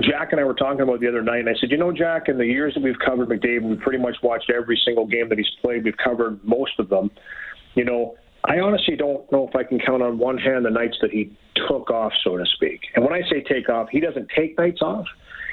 Jack 0.00 0.32
and 0.32 0.40
I 0.40 0.44
were 0.44 0.54
talking 0.54 0.82
about 0.82 1.00
the 1.00 1.08
other 1.08 1.22
night, 1.22 1.40
and 1.40 1.48
I 1.48 1.54
said, 1.58 1.70
you 1.70 1.78
know, 1.78 1.92
Jack, 1.92 2.28
in 2.28 2.36
the 2.36 2.46
years 2.46 2.74
that 2.74 2.82
we've 2.82 2.98
covered 2.98 3.28
McDavid, 3.28 3.62
we've 3.62 3.80
pretty 3.80 3.98
much 3.98 4.16
watched 4.22 4.50
every 4.50 4.80
single 4.84 5.06
game 5.06 5.28
that 5.30 5.38
he's 5.38 5.50
played. 5.62 5.84
We've 5.84 5.96
covered 5.96 6.42
most 6.44 6.78
of 6.78 6.88
them. 6.90 7.10
You 7.74 7.84
know, 7.84 8.16
I 8.44 8.60
honestly 8.60 8.96
don't 8.96 9.30
know 9.32 9.48
if 9.48 9.56
I 9.56 9.64
can 9.64 9.78
count 9.78 10.02
on 10.02 10.18
one 10.18 10.38
hand 10.38 10.64
the 10.64 10.70
nights 10.70 10.98
that 11.00 11.10
he 11.10 11.36
took 11.54 11.90
off, 11.90 12.12
so 12.22 12.36
to 12.36 12.44
speak. 12.46 12.82
And 12.94 13.04
when 13.04 13.14
I 13.14 13.22
say 13.30 13.42
take 13.42 13.68
off, 13.68 13.88
he 13.90 14.00
doesn't 14.00 14.28
take 14.36 14.58
nights 14.58 14.82
off. 14.82 15.06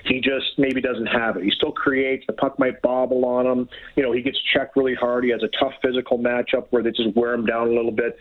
He 0.03 0.21
just 0.21 0.57
maybe 0.57 0.81
doesn't 0.81 1.07
have 1.07 1.37
it. 1.37 1.43
He 1.43 1.51
still 1.51 1.71
creates. 1.71 2.25
The 2.27 2.33
puck 2.33 2.59
might 2.59 2.81
bobble 2.81 3.25
on 3.25 3.47
him. 3.47 3.69
You 3.95 4.03
know, 4.03 4.11
he 4.11 4.21
gets 4.21 4.37
checked 4.53 4.75
really 4.75 4.93
hard. 4.93 5.23
He 5.23 5.31
has 5.31 5.41
a 5.41 5.49
tough 5.59 5.73
physical 5.81 6.19
matchup 6.19 6.67
where 6.69 6.83
they 6.83 6.91
just 6.91 7.15
wear 7.15 7.33
him 7.33 7.45
down 7.45 7.69
a 7.69 7.71
little 7.71 7.91
bit. 7.91 8.17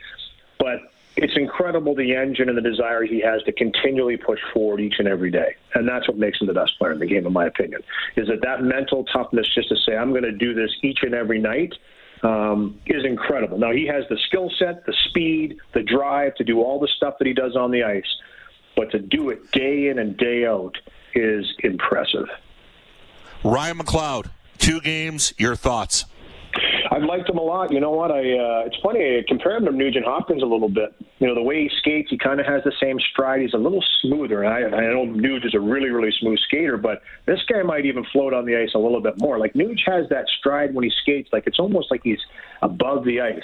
But 0.59 0.79
it's 1.17 1.37
incredible 1.37 1.95
the 1.95 2.15
engine 2.15 2.49
and 2.49 2.59
the 2.59 2.63
desire 2.63 3.05
he 3.05 3.21
has 3.21 3.43
to 3.45 3.53
continually 3.53 4.17
push 4.17 4.41
forward 4.53 4.81
each 4.81 4.95
and 4.99 5.07
every 5.07 5.31
day. 5.31 5.55
And 5.75 5.89
that's 5.89 6.09
what 6.09 6.19
makes 6.19 6.41
him 6.41 6.49
the 6.49 6.55
best 6.55 6.77
player 6.79 6.93
in 6.93 6.99
the 6.99 7.07
game, 7.07 7.27
in 7.27 7.33
my 7.33 7.47
opinion, 7.47 7.83
is 8.17 8.27
that 8.29 8.41
that 8.43 8.63
mental 8.63 9.05
toughness 9.05 9.47
just 9.55 9.69
to 9.69 9.77
say, 9.77 9.97
I'm 9.97 10.11
going 10.11 10.25
to 10.25 10.33
do 10.33 10.55
this 10.55 10.71
each 10.83 11.01
and 11.03 11.15
every 11.15 11.41
night 11.41 11.73
um, 12.23 12.81
is 12.87 13.05
incredible. 13.05 13.59
Now, 13.59 13.73
he 13.73 13.87
has 13.87 14.05
the 14.09 14.19
skill 14.27 14.51
set, 14.59 14.87
the 14.87 14.95
speed, 15.09 15.59
the 15.73 15.83
drive 15.83 16.35
to 16.37 16.45
do 16.45 16.61
all 16.63 16.81
the 16.81 16.89
stuff 16.97 17.15
that 17.19 17.27
he 17.27 17.35
does 17.35 17.55
on 17.55 17.71
the 17.71 17.85
ice. 17.85 18.03
But 18.77 18.91
to 18.91 18.99
do 18.99 19.31
it 19.31 19.53
day 19.53 19.89
in 19.89 20.01
and 20.01 20.17
day 20.17 20.47
out 20.47 20.77
is 21.15 21.47
impressive. 21.61 22.27
Ryan 23.45 23.79
McLeod, 23.79 24.31
two 24.59 24.81
games, 24.81 25.33
your 25.39 25.55
thoughts? 25.55 26.07
I've 26.95 27.03
liked 27.03 27.29
him 27.29 27.39
a 27.39 27.43
lot. 27.43 27.73
You 27.73 27.81
know 27.81 27.91
what? 27.91 28.13
I 28.13 28.21
uh, 28.21 28.67
it's 28.67 28.77
funny. 28.81 29.01
I 29.01 29.25
compare 29.27 29.57
him 29.57 29.65
to 29.65 29.73
Nugent 29.73 30.05
Hopkins 30.07 30.43
a 30.43 30.47
little 30.47 30.69
bit. 30.69 30.95
You 31.19 31.27
know, 31.27 31.35
the 31.35 31.43
way 31.43 31.63
he 31.63 31.71
skates, 31.81 32.09
he 32.09 32.17
kind 32.17 32.39
of 32.39 32.47
has 32.47 32.63
the 32.63 32.73
same 32.81 32.99
stride. 33.11 33.41
He's 33.41 33.55
a 33.55 33.59
little 33.59 33.83
smoother. 34.01 34.45
I, 34.45 34.65
I 34.65 34.93
know 34.93 35.05
Nuge 35.05 35.45
is 35.45 35.55
a 35.55 35.61
really, 35.61 35.91
really 35.91 36.13
smooth 36.21 36.39
skater, 36.47 36.77
but 36.77 37.03
this 37.27 37.41
guy 37.49 37.63
might 37.63 37.85
even 37.85 38.05
float 38.13 38.33
on 38.33 38.47
the 38.47 38.57
ice 38.57 38.71
a 38.77 38.79
little 38.79 39.01
bit 39.01 39.19
more. 39.19 39.39
Like 39.39 39.55
Nuge 39.55 39.81
has 39.87 40.09
that 40.11 40.27
stride 40.39 40.73
when 40.73 40.85
he 40.85 40.93
skates, 41.03 41.31
like 41.33 41.49
it's 41.49 41.59
almost 41.59 41.91
like 41.91 42.03
he's 42.05 42.21
above 42.63 43.05
the 43.05 43.21
ice. 43.21 43.43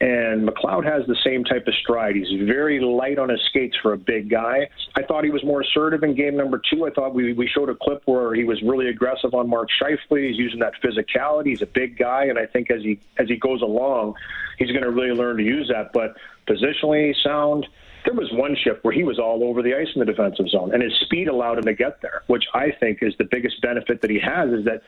And 0.00 0.48
McLeod 0.48 0.84
has 0.84 1.04
the 1.08 1.16
same 1.24 1.42
type 1.42 1.66
of 1.66 1.74
stride. 1.74 2.14
He's 2.14 2.46
very 2.46 2.78
light 2.78 3.18
on 3.18 3.30
his 3.30 3.40
skates 3.48 3.76
for 3.82 3.94
a 3.94 3.98
big 3.98 4.30
guy. 4.30 4.68
I 4.94 5.02
thought 5.02 5.24
he 5.24 5.30
was 5.30 5.42
more 5.42 5.62
assertive 5.62 6.04
in 6.04 6.14
game 6.14 6.36
number 6.36 6.60
two. 6.70 6.86
I 6.86 6.90
thought 6.90 7.14
we, 7.14 7.32
we 7.32 7.48
showed 7.48 7.68
a 7.68 7.74
clip 7.74 8.02
where 8.04 8.32
he 8.32 8.44
was 8.44 8.62
really 8.62 8.88
aggressive 8.88 9.34
on 9.34 9.50
Mark 9.50 9.68
Scheifele. 9.82 10.28
He's 10.28 10.38
using 10.38 10.60
that 10.60 10.74
physicality. 10.80 11.48
He's 11.48 11.62
a 11.62 11.66
big 11.66 11.98
guy, 11.98 12.26
and 12.26 12.38
I 12.38 12.46
think 12.46 12.70
as 12.70 12.82
he 12.82 13.00
as 13.16 13.28
he 13.28 13.36
goes 13.36 13.60
along, 13.60 14.14
he's 14.56 14.70
going 14.70 14.84
to 14.84 14.90
really 14.90 15.16
learn 15.16 15.36
to 15.38 15.42
use 15.42 15.68
that. 15.74 15.92
But 15.92 16.16
positionally 16.48 17.12
sound. 17.24 17.66
There 18.04 18.14
was 18.14 18.30
one 18.32 18.56
shift 18.56 18.84
where 18.84 18.94
he 18.94 19.02
was 19.02 19.18
all 19.18 19.42
over 19.42 19.62
the 19.62 19.74
ice 19.74 19.88
in 19.94 19.98
the 19.98 20.06
defensive 20.06 20.48
zone, 20.48 20.72
and 20.72 20.82
his 20.82 20.92
speed 21.00 21.26
allowed 21.26 21.58
him 21.58 21.64
to 21.64 21.74
get 21.74 22.00
there, 22.00 22.22
which 22.28 22.44
I 22.54 22.70
think 22.78 23.02
is 23.02 23.12
the 23.18 23.24
biggest 23.24 23.60
benefit 23.60 24.00
that 24.00 24.10
he 24.10 24.20
has. 24.20 24.50
Is 24.50 24.64
that 24.64 24.82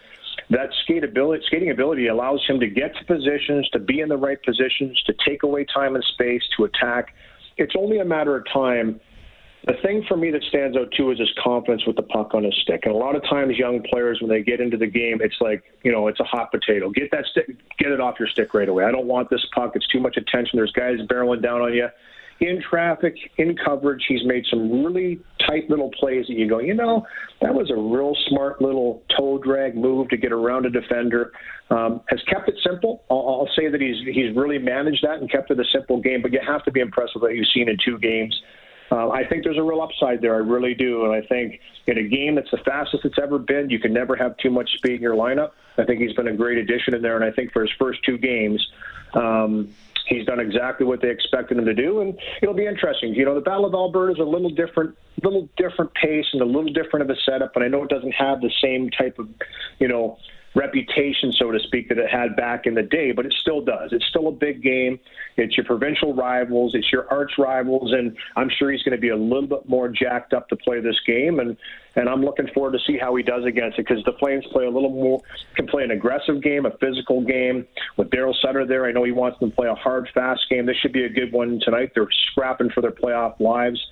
that 0.51 0.71
skating 0.83 1.71
ability 1.71 2.09
allows 2.09 2.45
him 2.47 2.59
to 2.61 2.67
get 2.67 2.95
to 2.97 3.05
positions, 3.05 3.69
to 3.71 3.79
be 3.79 4.01
in 4.01 4.09
the 4.09 4.17
right 4.17 4.43
positions, 4.43 5.01
to 5.07 5.15
take 5.27 5.45
away 5.45 5.65
time 5.65 5.95
and 5.95 6.05
space, 6.05 6.43
to 6.57 6.65
attack. 6.65 7.15
It's 7.57 7.75
only 7.79 8.01
a 8.01 8.05
matter 8.05 8.37
of 8.37 8.45
time. 8.53 9.01
The 9.67 9.75
thing 9.83 10.05
for 10.09 10.17
me 10.17 10.31
that 10.31 10.43
stands 10.45 10.77
out 10.77 10.91
too 10.97 11.11
is 11.11 11.19
his 11.19 11.31
confidence 11.43 11.87
with 11.87 11.97
the 11.97 12.03
puck 12.03 12.35
on 12.35 12.45
his 12.45 12.55
stick. 12.63 12.81
And 12.85 12.95
a 12.95 12.97
lot 12.97 13.15
of 13.15 13.23
times, 13.25 13.59
young 13.59 13.83
players, 13.83 14.19
when 14.21 14.31
they 14.31 14.43
get 14.43 14.61
into 14.61 14.79
the 14.79 14.87
game, 14.87 15.19
it's 15.21 15.37
like 15.41 15.63
you 15.83 15.93
know, 15.93 16.09
it's 16.09 16.19
a 16.19 16.25
hot 16.25 16.51
potato. 16.51 16.91
Get 16.91 17.11
that 17.13 17.27
stick, 17.27 17.47
get 17.79 17.93
it 17.93 18.01
off 18.01 18.19
your 18.19 18.29
stick 18.29 18.55
right 18.55 18.69
away. 18.69 18.85
I 18.85 18.91
don't 18.91 19.07
want 19.07 19.29
this 19.31 19.45
puck. 19.55 19.73
It's 19.75 19.87
too 19.89 20.01
much 20.01 20.17
attention. 20.17 20.57
There's 20.57 20.73
guys 20.73 20.99
barreling 21.01 21.43
down 21.43 21.61
on 21.61 21.75
you 21.75 21.89
in 22.41 22.63
traffic, 22.63 23.15
in 23.37 23.57
coverage. 23.57 24.05
He's 24.09 24.25
made 24.25 24.45
some 24.51 24.85
really 24.85 25.21
tight 25.47 25.69
little 25.69 25.91
plays 25.91 26.27
that 26.27 26.35
you 26.35 26.49
go, 26.49 26.59
you 26.59 26.75
know, 26.75 27.07
that 27.41 27.55
was 27.55 27.71
a 27.71 27.77
real 27.77 28.17
smart 28.29 28.61
little 28.63 29.03
toe 29.17 29.39
drag 29.39 29.77
move 29.77 30.09
to 30.09 30.17
get 30.17 30.33
around 30.33 30.67
a 30.67 30.71
defender. 30.71 31.33
Um, 31.71 32.01
has 32.09 32.21
kept 32.25 32.49
it 32.49 32.57
simple. 32.67 33.05
I'll, 33.11 33.19
I'll 33.19 33.51
say 33.55 33.69
that 33.69 33.81
he's 33.81 33.99
he's 34.15 34.35
really 34.35 34.59
managed 34.59 35.05
that 35.05 35.21
and 35.21 35.31
kept 35.31 35.51
it 35.51 35.61
a 35.61 35.65
simple 35.73 36.01
game. 36.01 36.23
But 36.23 36.33
you 36.33 36.41
have 36.45 36.65
to 36.65 36.73
be 36.73 36.81
impressed 36.81 37.15
with 37.15 37.23
what 37.23 37.35
you've 37.35 37.47
seen 37.55 37.69
in 37.69 37.77
two 37.85 37.99
games. 37.99 38.35
uh, 38.91 39.11
I 39.11 39.25
think 39.25 39.45
there's 39.45 39.59
a 39.59 39.63
real 39.63 39.81
upside 39.81 40.21
there. 40.21 40.35
I 40.35 40.39
really 40.39 40.75
do. 40.75 41.05
And 41.05 41.13
I 41.13 41.27
think 41.27 41.61
in 41.87 41.99
a 41.99 42.03
game 42.03 42.35
that's 42.35 42.51
the 42.51 42.59
fastest 42.59 43.05
it's 43.05 43.19
ever 43.23 43.39
been, 43.39 43.71
you 43.71 43.79
can 43.79 43.93
never 43.93 44.17
have 44.17 44.37
too 44.39 44.51
much 44.51 44.71
speed 44.77 44.95
in 44.95 45.03
your 45.03 45.15
lineup. 45.15 45.53
I 45.79 45.85
think 45.85 46.01
he's 46.01 46.13
been 46.15 46.29
a 46.29 46.37
great 46.37 46.59
addition 46.59 46.95
in 46.95 47.03
there. 47.03 47.17
And 47.17 47.25
I 47.25 47.31
think 47.31 47.53
for 47.53 47.63
his 47.63 47.71
first 47.79 48.03
two 48.05 48.19
games, 48.19 48.67
um, 49.15 49.73
he's 50.11 50.27
done 50.27 50.41
exactly 50.41 50.85
what 50.85 51.01
they 51.01 51.09
expected 51.09 51.57
him 51.57 51.65
to 51.65 51.75
do, 51.75 52.01
and 52.01 52.19
it'll 52.43 52.55
be 52.55 52.67
interesting. 52.67 53.15
You 53.15 53.25
know, 53.25 53.35
the 53.35 53.41
Battle 53.41 53.65
of 53.65 53.73
Alberta 53.73 54.13
is 54.13 54.19
a 54.19 54.29
little 54.29 54.51
different, 54.51 54.95
little 55.23 55.49
different 55.57 55.95
pace 55.95 56.27
and 56.33 56.43
a 56.43 56.45
little 56.45 56.73
different 56.73 57.09
of 57.09 57.17
a 57.17 57.19
setup, 57.25 57.57
and 57.57 57.65
I 57.65 57.69
know 57.69 57.85
it 57.85 57.89
doesn't 57.89 58.13
have 58.13 58.41
the 58.41 58.51
same 58.63 58.91
type 58.91 59.19
of, 59.19 59.29
you 59.79 59.89
know, 59.89 60.19
reputation, 60.55 61.33
so 61.33 61.51
to 61.51 61.61
speak, 61.61 61.89
that 61.89 61.99
it 61.99 62.11
had 62.11 62.35
back 62.37 62.67
in 62.67 62.75
the 62.75 62.83
day, 62.83 63.13
but 63.13 63.25
it 63.25 63.35
still 63.41 63.61
does. 63.61 63.93
It's 63.93 64.07
still 64.07 64.29
a 64.29 64.33
big 64.33 64.63
game. 64.63 64.99
It's 65.37 65.57
your 65.57 65.65
provincial 65.65 66.15
rivals, 66.15 66.75
it's 66.75 66.91
your 66.91 67.09
arch 67.11 67.33
rivals, 67.39 67.93
and 67.93 68.17
I'm 68.37 68.51
sure 68.51 68.71
he's 68.71 68.83
going 68.83 68.97
to 68.97 69.01
be 69.01 69.11
a 69.11 69.17
little 69.17 69.47
bit 69.47 69.69
more 69.69 69.89
jacked 69.89 70.33
up 70.33 70.49
to 70.49 70.57
play 70.57 70.81
this 70.81 70.99
game. 71.07 71.39
And 71.39 71.57
and 71.97 72.09
I'm 72.09 72.23
looking 72.23 72.47
forward 72.55 72.73
to 72.73 72.79
see 72.87 72.99
how 72.99 73.17
he 73.17 73.23
does 73.25 73.45
against 73.45 73.79
it 73.79 73.87
because 73.89 74.05
the 74.05 74.13
Flames 74.21 74.47
play 74.53 74.65
a 74.65 74.71
little 74.71 74.91
more, 74.91 75.21
can 75.57 75.67
play 75.67 75.83
an 75.83 75.91
aggressive 75.91 76.41
game, 76.41 76.65
a 76.65 76.71
physical 76.79 77.21
game. 77.25 77.67
With 77.97 78.11
Daryl 78.11 78.35
Sutter 78.41 78.65
there, 78.65 78.87
I 78.87 78.93
know 78.93 79.03
he 79.03 79.11
wants 79.11 79.41
them 79.41 79.51
to 79.51 79.57
play 79.57 79.67
a 79.67 79.75
hard, 79.75 80.09
fast 80.15 80.43
game. 80.49 80.67
This 80.67 80.77
should 80.77 80.93
be 80.93 81.05
a 81.05 81.09
good 81.09 81.33
one 81.33 81.61
tonight. 81.65 81.91
They're 81.95 82.07
scrapping 82.31 82.71
for 82.71 82.81
their 82.81 82.93
playoff 82.93 83.41
lives 83.41 83.85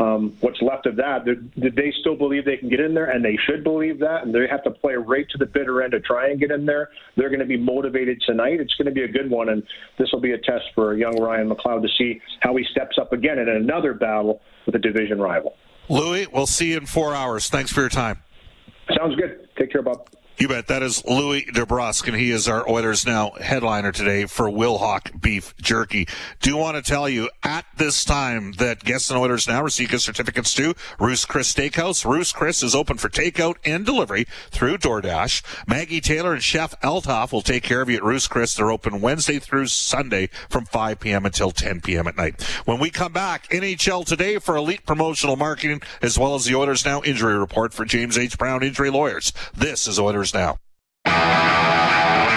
um, 0.00 0.34
what's 0.40 0.62
left 0.62 0.86
of 0.86 0.96
that, 0.96 1.26
did 1.26 1.76
they 1.76 1.92
still 2.00 2.16
believe 2.16 2.46
they 2.46 2.56
can 2.56 2.70
get 2.70 2.80
in 2.80 2.94
there? 2.94 3.10
And 3.10 3.22
they 3.22 3.36
should 3.46 3.62
believe 3.62 3.98
that. 3.98 4.24
And 4.24 4.34
they 4.34 4.48
have 4.50 4.64
to 4.64 4.70
play 4.70 4.94
right 4.94 5.28
to 5.28 5.38
the 5.38 5.44
bitter 5.44 5.82
end 5.82 5.92
to 5.92 6.00
try 6.00 6.30
and 6.30 6.40
get 6.40 6.50
in 6.50 6.64
there. 6.64 6.88
They're 7.16 7.28
going 7.28 7.40
to 7.40 7.46
be 7.46 7.58
motivated 7.58 8.22
tonight. 8.24 8.60
It's 8.60 8.74
going 8.76 8.86
to 8.86 8.92
be 8.92 9.02
a 9.02 9.08
good 9.08 9.30
one. 9.30 9.50
And 9.50 9.62
this 9.98 10.10
will 10.10 10.20
be 10.20 10.32
a 10.32 10.38
test 10.38 10.64
for 10.74 10.96
young 10.96 11.20
Ryan 11.20 11.50
McLeod 11.50 11.82
to 11.82 11.88
see 11.98 12.18
how 12.40 12.56
he 12.56 12.64
steps 12.70 12.96
up 12.98 13.12
again 13.12 13.38
in 13.38 13.50
another 13.50 13.92
battle 13.92 14.40
with 14.64 14.74
a 14.74 14.78
division 14.78 15.20
rival. 15.20 15.54
Louie, 15.90 16.26
we'll 16.32 16.46
see 16.46 16.70
you 16.70 16.78
in 16.78 16.86
four 16.86 17.14
hours. 17.14 17.50
Thanks 17.50 17.70
for 17.70 17.80
your 17.80 17.90
time. 17.90 18.22
Sounds 18.96 19.16
good. 19.16 19.48
Take 19.58 19.70
care, 19.70 19.82
Bob. 19.82 20.08
You 20.40 20.48
bet. 20.48 20.68
That 20.68 20.82
is 20.82 21.04
Louie 21.04 21.44
DeBrusk, 21.44 22.08
and 22.08 22.16
he 22.16 22.30
is 22.30 22.48
our 22.48 22.66
Oilers 22.66 23.04
Now 23.04 23.32
headliner 23.32 23.92
today 23.92 24.24
for 24.24 24.48
Wilhauk 24.48 25.20
Beef 25.20 25.54
Jerky. 25.58 26.08
Do 26.40 26.56
want 26.56 26.82
to 26.82 26.82
tell 26.82 27.10
you 27.10 27.28
at 27.42 27.66
this 27.76 28.06
time 28.06 28.52
that 28.52 28.82
guests 28.82 29.10
and 29.10 29.18
Oilers 29.18 29.46
Now 29.46 29.62
receive 29.62 29.90
gift 29.90 30.04
certificates 30.04 30.54
to 30.54 30.72
Ruth's 30.98 31.26
Chris 31.26 31.52
Steakhouse. 31.52 32.10
Ruth's 32.10 32.32
Chris 32.32 32.62
is 32.62 32.74
open 32.74 32.96
for 32.96 33.10
takeout 33.10 33.56
and 33.66 33.84
delivery 33.84 34.26
through 34.50 34.78
DoorDash. 34.78 35.42
Maggie 35.68 36.00
Taylor 36.00 36.32
and 36.32 36.42
Chef 36.42 36.72
Eltoff 36.80 37.32
will 37.32 37.42
take 37.42 37.62
care 37.62 37.82
of 37.82 37.90
you 37.90 37.98
at 37.98 38.02
Ruth's 38.02 38.26
Chris. 38.26 38.54
They're 38.54 38.70
open 38.70 39.02
Wednesday 39.02 39.40
through 39.40 39.66
Sunday 39.66 40.30
from 40.48 40.64
5 40.64 41.00
p.m. 41.00 41.26
until 41.26 41.50
10 41.50 41.82
p.m. 41.82 42.06
at 42.06 42.16
night. 42.16 42.42
When 42.64 42.80
we 42.80 42.88
come 42.88 43.12
back, 43.12 43.46
NHL 43.48 44.06
Today 44.06 44.38
for 44.38 44.56
elite 44.56 44.86
promotional 44.86 45.36
marketing, 45.36 45.82
as 46.00 46.18
well 46.18 46.34
as 46.34 46.46
the 46.46 46.54
Oilers 46.54 46.86
Now 46.86 47.02
injury 47.02 47.36
report 47.36 47.74
for 47.74 47.84
James 47.84 48.16
H. 48.16 48.38
Brown 48.38 48.62
Injury 48.62 48.88
Lawyers. 48.88 49.34
This 49.54 49.86
is 49.86 49.98
Oilers 49.98 50.29
now. 50.34 50.56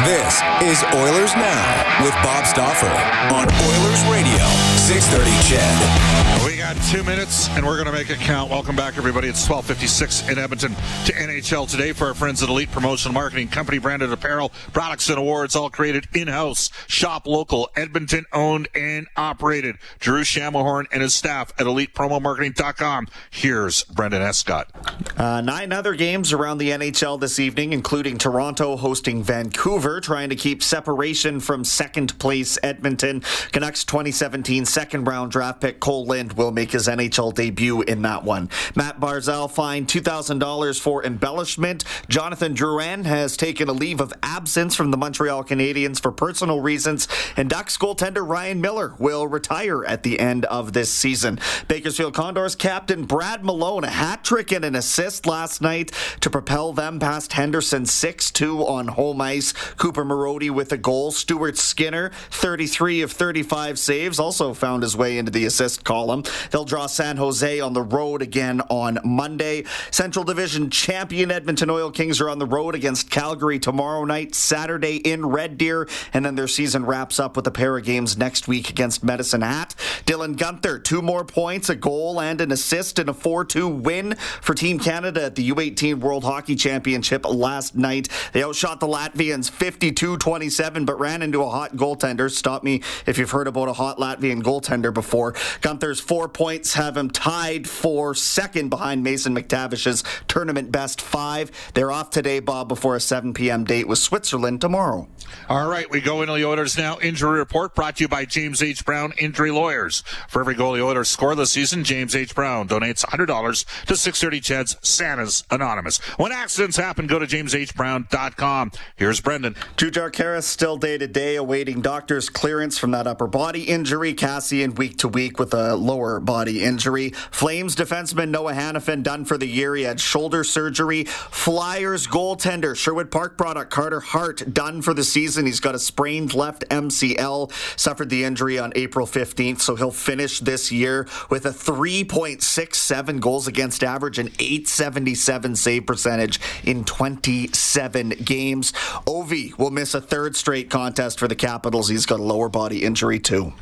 This 0.06 0.42
is 0.62 0.84
Oilers 0.96 1.34
Now 1.36 2.04
with 2.04 2.14
Bob 2.24 2.46
Stauffer 2.46 2.92
on 3.34 3.48
Oilers 3.48 4.04
Radio, 4.12 4.44
630 4.78 5.32
CHED. 5.48 6.53
Two 6.92 7.04
minutes, 7.04 7.50
and 7.50 7.66
we're 7.66 7.76
going 7.76 7.88
to 7.88 7.92
make 7.92 8.10
it 8.10 8.20
count. 8.20 8.50
Welcome 8.50 8.76
back, 8.76 8.98
everybody. 8.98 9.28
It's 9.28 9.48
1256 9.50 10.30
in 10.30 10.38
Edmonton 10.38 10.72
to 11.06 11.12
NHL 11.14 11.70
Today 11.70 11.92
for 11.92 12.08
our 12.08 12.14
friends 12.14 12.42
at 12.44 12.50
Elite 12.50 12.72
Promotional 12.72 13.14
Marketing, 13.14 13.48
company 13.48 13.80
branded 13.80 14.12
apparel, 14.12 14.50
products 14.74 15.10
and 15.10 15.18
awards, 15.18 15.56
all 15.56 15.70
created 15.70 16.08
in-house. 16.14 16.70
Shop 16.88 17.28
local, 17.28 17.70
Edmonton 17.76 18.26
owned 18.32 18.70
and 18.76 19.08
operated. 19.18 19.78
Drew 20.00 20.22
Shamahorn 20.22 20.86
and 20.92 21.02
his 21.02 21.14
staff 21.14 21.52
at 21.60 21.66
ElitePromoMarketing.com. 21.66 23.08
Here's 23.32 23.84
Brendan 23.86 24.22
Escott. 24.22 24.70
Uh, 25.18 25.42
nine 25.42 25.74
other 25.74 25.96
games 25.96 26.32
around 26.32 26.60
the 26.60 26.70
NHL 26.70 27.20
this 27.20 27.40
evening, 27.40 27.74
including 27.74 28.18
Toronto 28.18 28.78
hosting 28.78 29.24
Vancouver 29.24 30.00
trying 30.00 30.30
to 30.30 30.36
keep 30.36 30.64
separation 30.64 31.40
from 31.40 31.64
second 31.64 32.18
place 32.20 32.58
Edmonton. 32.64 33.22
Canucks 33.52 33.84
2017 33.84 34.66
second 34.66 35.06
round 35.06 35.32
draft 35.32 35.62
pick 35.62 35.80
Cole 35.80 36.06
Lind 36.06 36.34
will 36.34 36.52
make 36.52 36.63
his 36.72 36.88
NHL 36.88 37.34
debut 37.34 37.82
in 37.82 38.02
that 38.04 38.24
one. 38.24 38.50
Matt 38.76 39.00
Barzal 39.00 39.50
fined 39.50 39.88
$2,000 39.88 40.80
for 40.80 41.06
embellishment. 41.06 41.84
Jonathan 42.08 42.56
Drouin 42.56 43.06
has 43.06 43.38
taken 43.38 43.70
a 43.70 43.74
leave 43.74 44.02
of 44.02 44.14
absence 44.22 44.76
from 44.76 44.92
the 44.92 44.98
Montreal 44.98 45.44
Canadiens 45.44 46.02
for 46.02 46.12
personal 46.12 46.60
reasons. 46.60 47.08
And 47.36 47.50
Ducks 47.50 47.78
goaltender 47.78 48.28
Ryan 48.28 48.62
Miller 48.62 48.94
will 49.00 49.28
retire 49.28 49.84
at 49.86 50.04
the 50.04 50.20
end 50.20 50.46
of 50.46 50.74
this 50.74 50.94
season. 50.94 51.40
Bakersfield 51.68 52.14
Condors 52.14 52.56
captain 52.56 53.06
Brad 53.06 53.44
Malone, 53.44 53.84
a 53.84 53.90
hat 53.90 54.24
trick 54.24 54.52
and 54.52 54.66
an 54.66 54.76
assist 54.76 55.26
last 55.26 55.62
night 55.62 55.92
to 56.22 56.30
propel 56.30 56.74
them 56.74 57.00
past 57.00 57.34
Henderson 57.34 57.86
6 57.86 58.32
2 58.32 58.66
on 58.66 58.88
home 58.90 59.22
ice. 59.22 59.52
Cooper 59.78 60.06
Marody 60.06 60.50
with 60.50 60.72
a 60.72 60.78
goal. 60.78 61.12
Stuart 61.12 61.58
Skinner, 61.58 62.12
33 62.32 63.02
of 63.02 63.12
35 63.12 63.80
saves, 63.80 64.20
also 64.20 64.54
found 64.54 64.84
his 64.84 64.96
way 64.96 65.18
into 65.18 65.32
the 65.32 65.46
assist 65.46 65.84
column. 65.84 66.24
They'll 66.54 66.66
draw 66.66 66.86
San 66.86 67.18
Jose 67.18 67.60
on 67.60 67.74
the 67.74 67.82
road 67.82 68.22
again 68.22 68.62
on 68.70 69.00
Monday. 69.04 69.64
Central 69.90 70.24
Division 70.24 70.70
champion 70.70 71.32
Edmonton 71.32 71.72
Oil 71.72 71.90
Kings 71.90 72.22
are 72.22 72.30
on 72.30 72.38
the 72.38 72.46
road 72.46 72.76
against 72.76 73.10
Calgary 73.10 73.58
tomorrow 73.58 74.06
night, 74.06 74.36
Saturday 74.36 74.98
in 74.98 75.26
Red 75.26 75.58
Deer, 75.58 75.90
and 76.14 76.24
then 76.24 76.36
their 76.36 76.48
season 76.48 76.86
wraps 76.86 77.20
up 77.20 77.36
with 77.36 77.48
a 77.48 77.52
pair 77.52 77.76
of 77.76 77.84
games 77.84 78.16
next 78.18 78.48
week 78.48 78.70
against 78.70 79.04
Medicine 79.04 79.42
Hat. 79.42 79.74
Dylan 80.06 80.36
Guenther, 80.36 80.84
two 80.84 81.02
more 81.02 81.26
points, 81.26 81.70
a 81.70 81.76
goal, 81.76 82.22
and 82.22 82.40
an 82.40 82.52
assist 82.52 83.00
in 83.00 83.10
a 83.10 83.16
4 83.16 83.46
2 83.46 83.68
win 83.68 84.14
for 84.40 84.54
Team 84.54 84.78
Canada 84.78 85.24
at 85.24 85.34
the 85.34 85.50
U18 85.50 85.96
World 85.96 86.24
Hockey 86.24 86.56
Championship 86.56 87.26
last 87.26 87.76
night. 87.76 88.10
They 88.32 88.44
outshot 88.44 88.80
the 88.80 88.86
Latvians 88.86 89.50
52 89.50 90.18
27, 90.18 90.86
but 90.86 91.00
ran 91.00 91.24
into 91.24 91.42
a 91.42 91.50
hot 91.50 91.76
goaltender. 91.76 92.30
Stop 92.30 92.64
me 92.64 92.84
if 93.08 93.18
you've 93.18 93.32
heard 93.32 93.48
about 93.48 93.70
a 93.70 93.74
hot 93.74 93.98
Latvian 93.98 94.44
goaltender 94.44 94.94
before. 94.94 95.34
Guenther's 95.62 96.00
four 96.00 96.30
points 96.34 96.74
have 96.74 96.98
him 96.98 97.10
tied 97.10 97.68
for 97.68 98.16
second 98.16 98.70
behind 98.70 99.04
Mason 99.04 99.36
McTavish's 99.36 100.04
tournament 100.28 100.72
best 100.72 101.02
five. 101.02 101.52
They're 101.74 101.92
off 101.92 102.10
today, 102.10 102.40
Bob, 102.40 102.68
before 102.68 102.96
a 102.96 103.00
7 103.00 103.34
p.m. 103.34 103.64
date 103.64 103.88
with 103.88 104.00
Switzerland 104.00 104.62
tomorrow. 104.62 105.08
All 105.50 105.68
right, 105.68 105.90
we 105.90 106.02
go 106.02 106.22
into 106.22 106.34
the 106.34 106.46
Oilers 106.46 106.78
now. 106.78 107.00
Injury 107.00 107.40
report 107.40 107.76
brought 107.76 107.98
to 107.98 108.04
you 108.04 108.08
by 108.08 108.26
James 108.26 108.62
H. 108.62 108.86
Brown 108.86 109.14
Injury 109.18 109.52
Lawyers. 109.52 110.04
For 110.30 110.42
every 110.42 110.56
goal 110.56 110.74
the 110.74 110.82
Oilers 110.82 111.10
score 111.10 111.36
this 111.36 111.52
season, 111.52 111.84
James 111.84 112.16
H. 112.16 112.34
Brown 112.36 112.68
donates 112.68 113.06
$100 113.06 113.86
to 113.86 113.96
630 113.96 114.40
CHED's 114.40 114.78
Santa's 114.82 115.44
Anonymous. 115.50 115.98
When 116.18 116.32
accidents 116.32 116.78
happen, 116.78 117.08
go 117.08 117.20
to 117.20 117.26
jameshbrown.com. 117.26 118.72
Here's 118.96 119.22
Brendan. 119.22 119.56
Jujhar 119.78 120.12
Khaira 120.12 120.44
still 120.44 120.78
day 120.78 120.98
to 120.98 121.08
day 121.08 121.36
awaiting 121.36 121.82
doctor's 121.82 122.30
clearance 122.30 122.78
from 122.78 122.92
that 122.92 123.08
upper 123.08 123.28
body 123.28 123.64
injury. 123.64 124.14
Kassian 124.14 124.78
week 124.78 124.98
to 125.00 125.08
week 125.08 125.40
with 125.40 125.54
a 125.54 125.76
lower 125.76 126.20
body 126.26 126.64
injury. 126.64 127.10
Flames 127.32 127.76
defenseman 127.76 128.30
Noah 128.30 128.54
Hanifin 128.54 129.04
done 129.04 129.26
for 129.26 129.38
the 129.38 129.48
year. 129.48 129.76
He 129.76 129.84
had 129.84 130.00
shoulder 130.00 130.44
surgery. 130.44 131.04
Flyers 131.06 132.08
goaltender 132.08 132.76
Sherwood 132.76 133.12
Park 133.12 133.38
product 133.38 133.72
Carter 133.72 134.00
Hart 134.00 134.54
done 134.54 134.82
for 134.82 134.94
the 134.94 135.04
season. 135.04 135.46
He's 135.46 135.60
got 135.60 135.76
a 135.76 135.80
sprained 135.80 136.34
left 136.34 136.64
MCL. 136.70 137.52
Suffered 137.80 138.10
the 138.10 138.24
injury 138.24 138.60
on 138.60 138.74
April 138.76 139.06
15th, 139.06 139.62
so 139.62 139.76
he'll 139.76 139.92
finish 139.92 140.40
this 140.40 140.72
year 140.72 141.08
with 141.30 141.46
a 141.46 141.52
3.67 141.52 143.20
goals 143.20 143.48
against 143.48 143.84
average 143.84 144.20
and 144.20 144.30
877 144.40 145.56
save 145.56 145.86
percentage 145.86 146.40
in 146.64 146.84
27 146.84 148.10
games. 148.24 148.72
Ovi 149.08 149.58
will 149.58 149.72
miss 149.72 149.94
a 149.94 150.02
third 150.02 150.36
straight 150.36 150.70
contest 150.70 151.20
for 151.20 151.28
the 151.28 151.36
Capitals. 151.36 151.90
He's 151.90 152.06
got 152.06 152.20
a 152.20 152.24
lower 152.24 152.50
body 152.50 152.84
injury 152.84 153.20
too. 153.20 153.54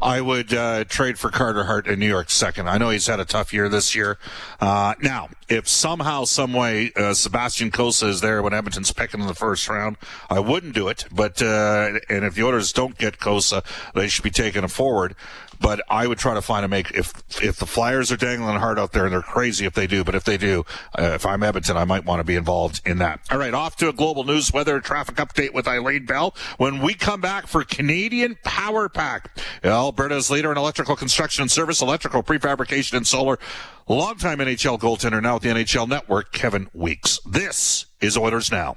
I 0.00 0.20
would 0.20 0.52
uh, 0.52 0.84
trade 0.84 1.18
for 1.18 1.30
Carter 1.30 1.64
Hart 1.64 1.86
in 1.86 1.98
New 1.98 2.08
York 2.08 2.30
second. 2.30 2.68
I 2.68 2.78
know 2.78 2.90
he's 2.90 3.06
had 3.06 3.20
a 3.20 3.24
tough 3.24 3.52
year 3.52 3.68
this 3.68 3.94
year. 3.94 4.18
Uh, 4.60 4.94
now, 5.02 5.28
if 5.48 5.68
somehow, 5.68 6.24
some 6.24 6.52
way, 6.52 6.92
uh, 6.96 7.14
Sebastian 7.14 7.70
Cossa 7.70 8.08
is 8.08 8.20
there 8.20 8.42
when 8.42 8.52
Edmonton's 8.52 8.92
picking 8.92 9.20
in 9.20 9.26
the 9.26 9.34
first 9.34 9.68
round, 9.68 9.96
I 10.28 10.40
wouldn't 10.40 10.74
do 10.74 10.88
it. 10.88 11.04
But 11.12 11.40
uh, 11.40 11.98
and 12.08 12.24
if 12.24 12.34
the 12.34 12.44
Oilers 12.44 12.72
don't 12.72 12.98
get 12.98 13.18
Cossa, 13.18 13.64
they 13.94 14.08
should 14.08 14.24
be 14.24 14.30
taking 14.30 14.62
him 14.62 14.68
forward. 14.68 15.14
But 15.60 15.80
I 15.88 16.06
would 16.06 16.18
try 16.18 16.34
to 16.34 16.42
find 16.42 16.64
a 16.64 16.68
make 16.68 16.90
if 16.92 17.12
if 17.42 17.56
the 17.56 17.66
Flyers 17.66 18.12
are 18.12 18.16
dangling 18.16 18.56
hard 18.56 18.78
out 18.78 18.92
there, 18.92 19.04
and 19.04 19.12
they're 19.12 19.22
crazy 19.22 19.66
if 19.66 19.74
they 19.74 19.86
do. 19.86 20.04
But 20.04 20.14
if 20.14 20.24
they 20.24 20.36
do, 20.36 20.64
uh, 20.98 21.12
if 21.14 21.26
I'm 21.26 21.42
Edmonton, 21.42 21.76
I 21.76 21.84
might 21.84 22.04
want 22.04 22.20
to 22.20 22.24
be 22.24 22.36
involved 22.36 22.80
in 22.86 22.98
that. 22.98 23.20
All 23.30 23.38
right, 23.38 23.54
off 23.54 23.76
to 23.76 23.88
a 23.88 23.92
global 23.92 24.24
news 24.24 24.52
weather 24.52 24.80
traffic 24.80 25.16
update 25.16 25.52
with 25.52 25.66
Eileen 25.66 26.06
Bell. 26.06 26.34
When 26.58 26.80
we 26.80 26.94
come 26.94 27.20
back 27.20 27.46
for 27.46 27.64
Canadian 27.64 28.38
Power 28.44 28.88
Pack, 28.88 29.38
Alberta's 29.64 30.30
leader 30.30 30.52
in 30.52 30.58
electrical 30.58 30.96
construction 30.96 31.42
and 31.42 31.50
service, 31.50 31.82
electrical 31.82 32.22
prefabrication 32.22 32.96
and 32.96 33.06
solar. 33.06 33.38
Longtime 33.88 34.38
NHL 34.38 34.78
goaltender, 34.78 35.22
now 35.22 35.36
at 35.36 35.42
the 35.42 35.48
NHL 35.48 35.88
Network, 35.88 36.32
Kevin 36.32 36.68
Weeks. 36.74 37.20
This 37.24 37.86
is 38.00 38.16
Oilers 38.18 38.52
Now. 38.52 38.76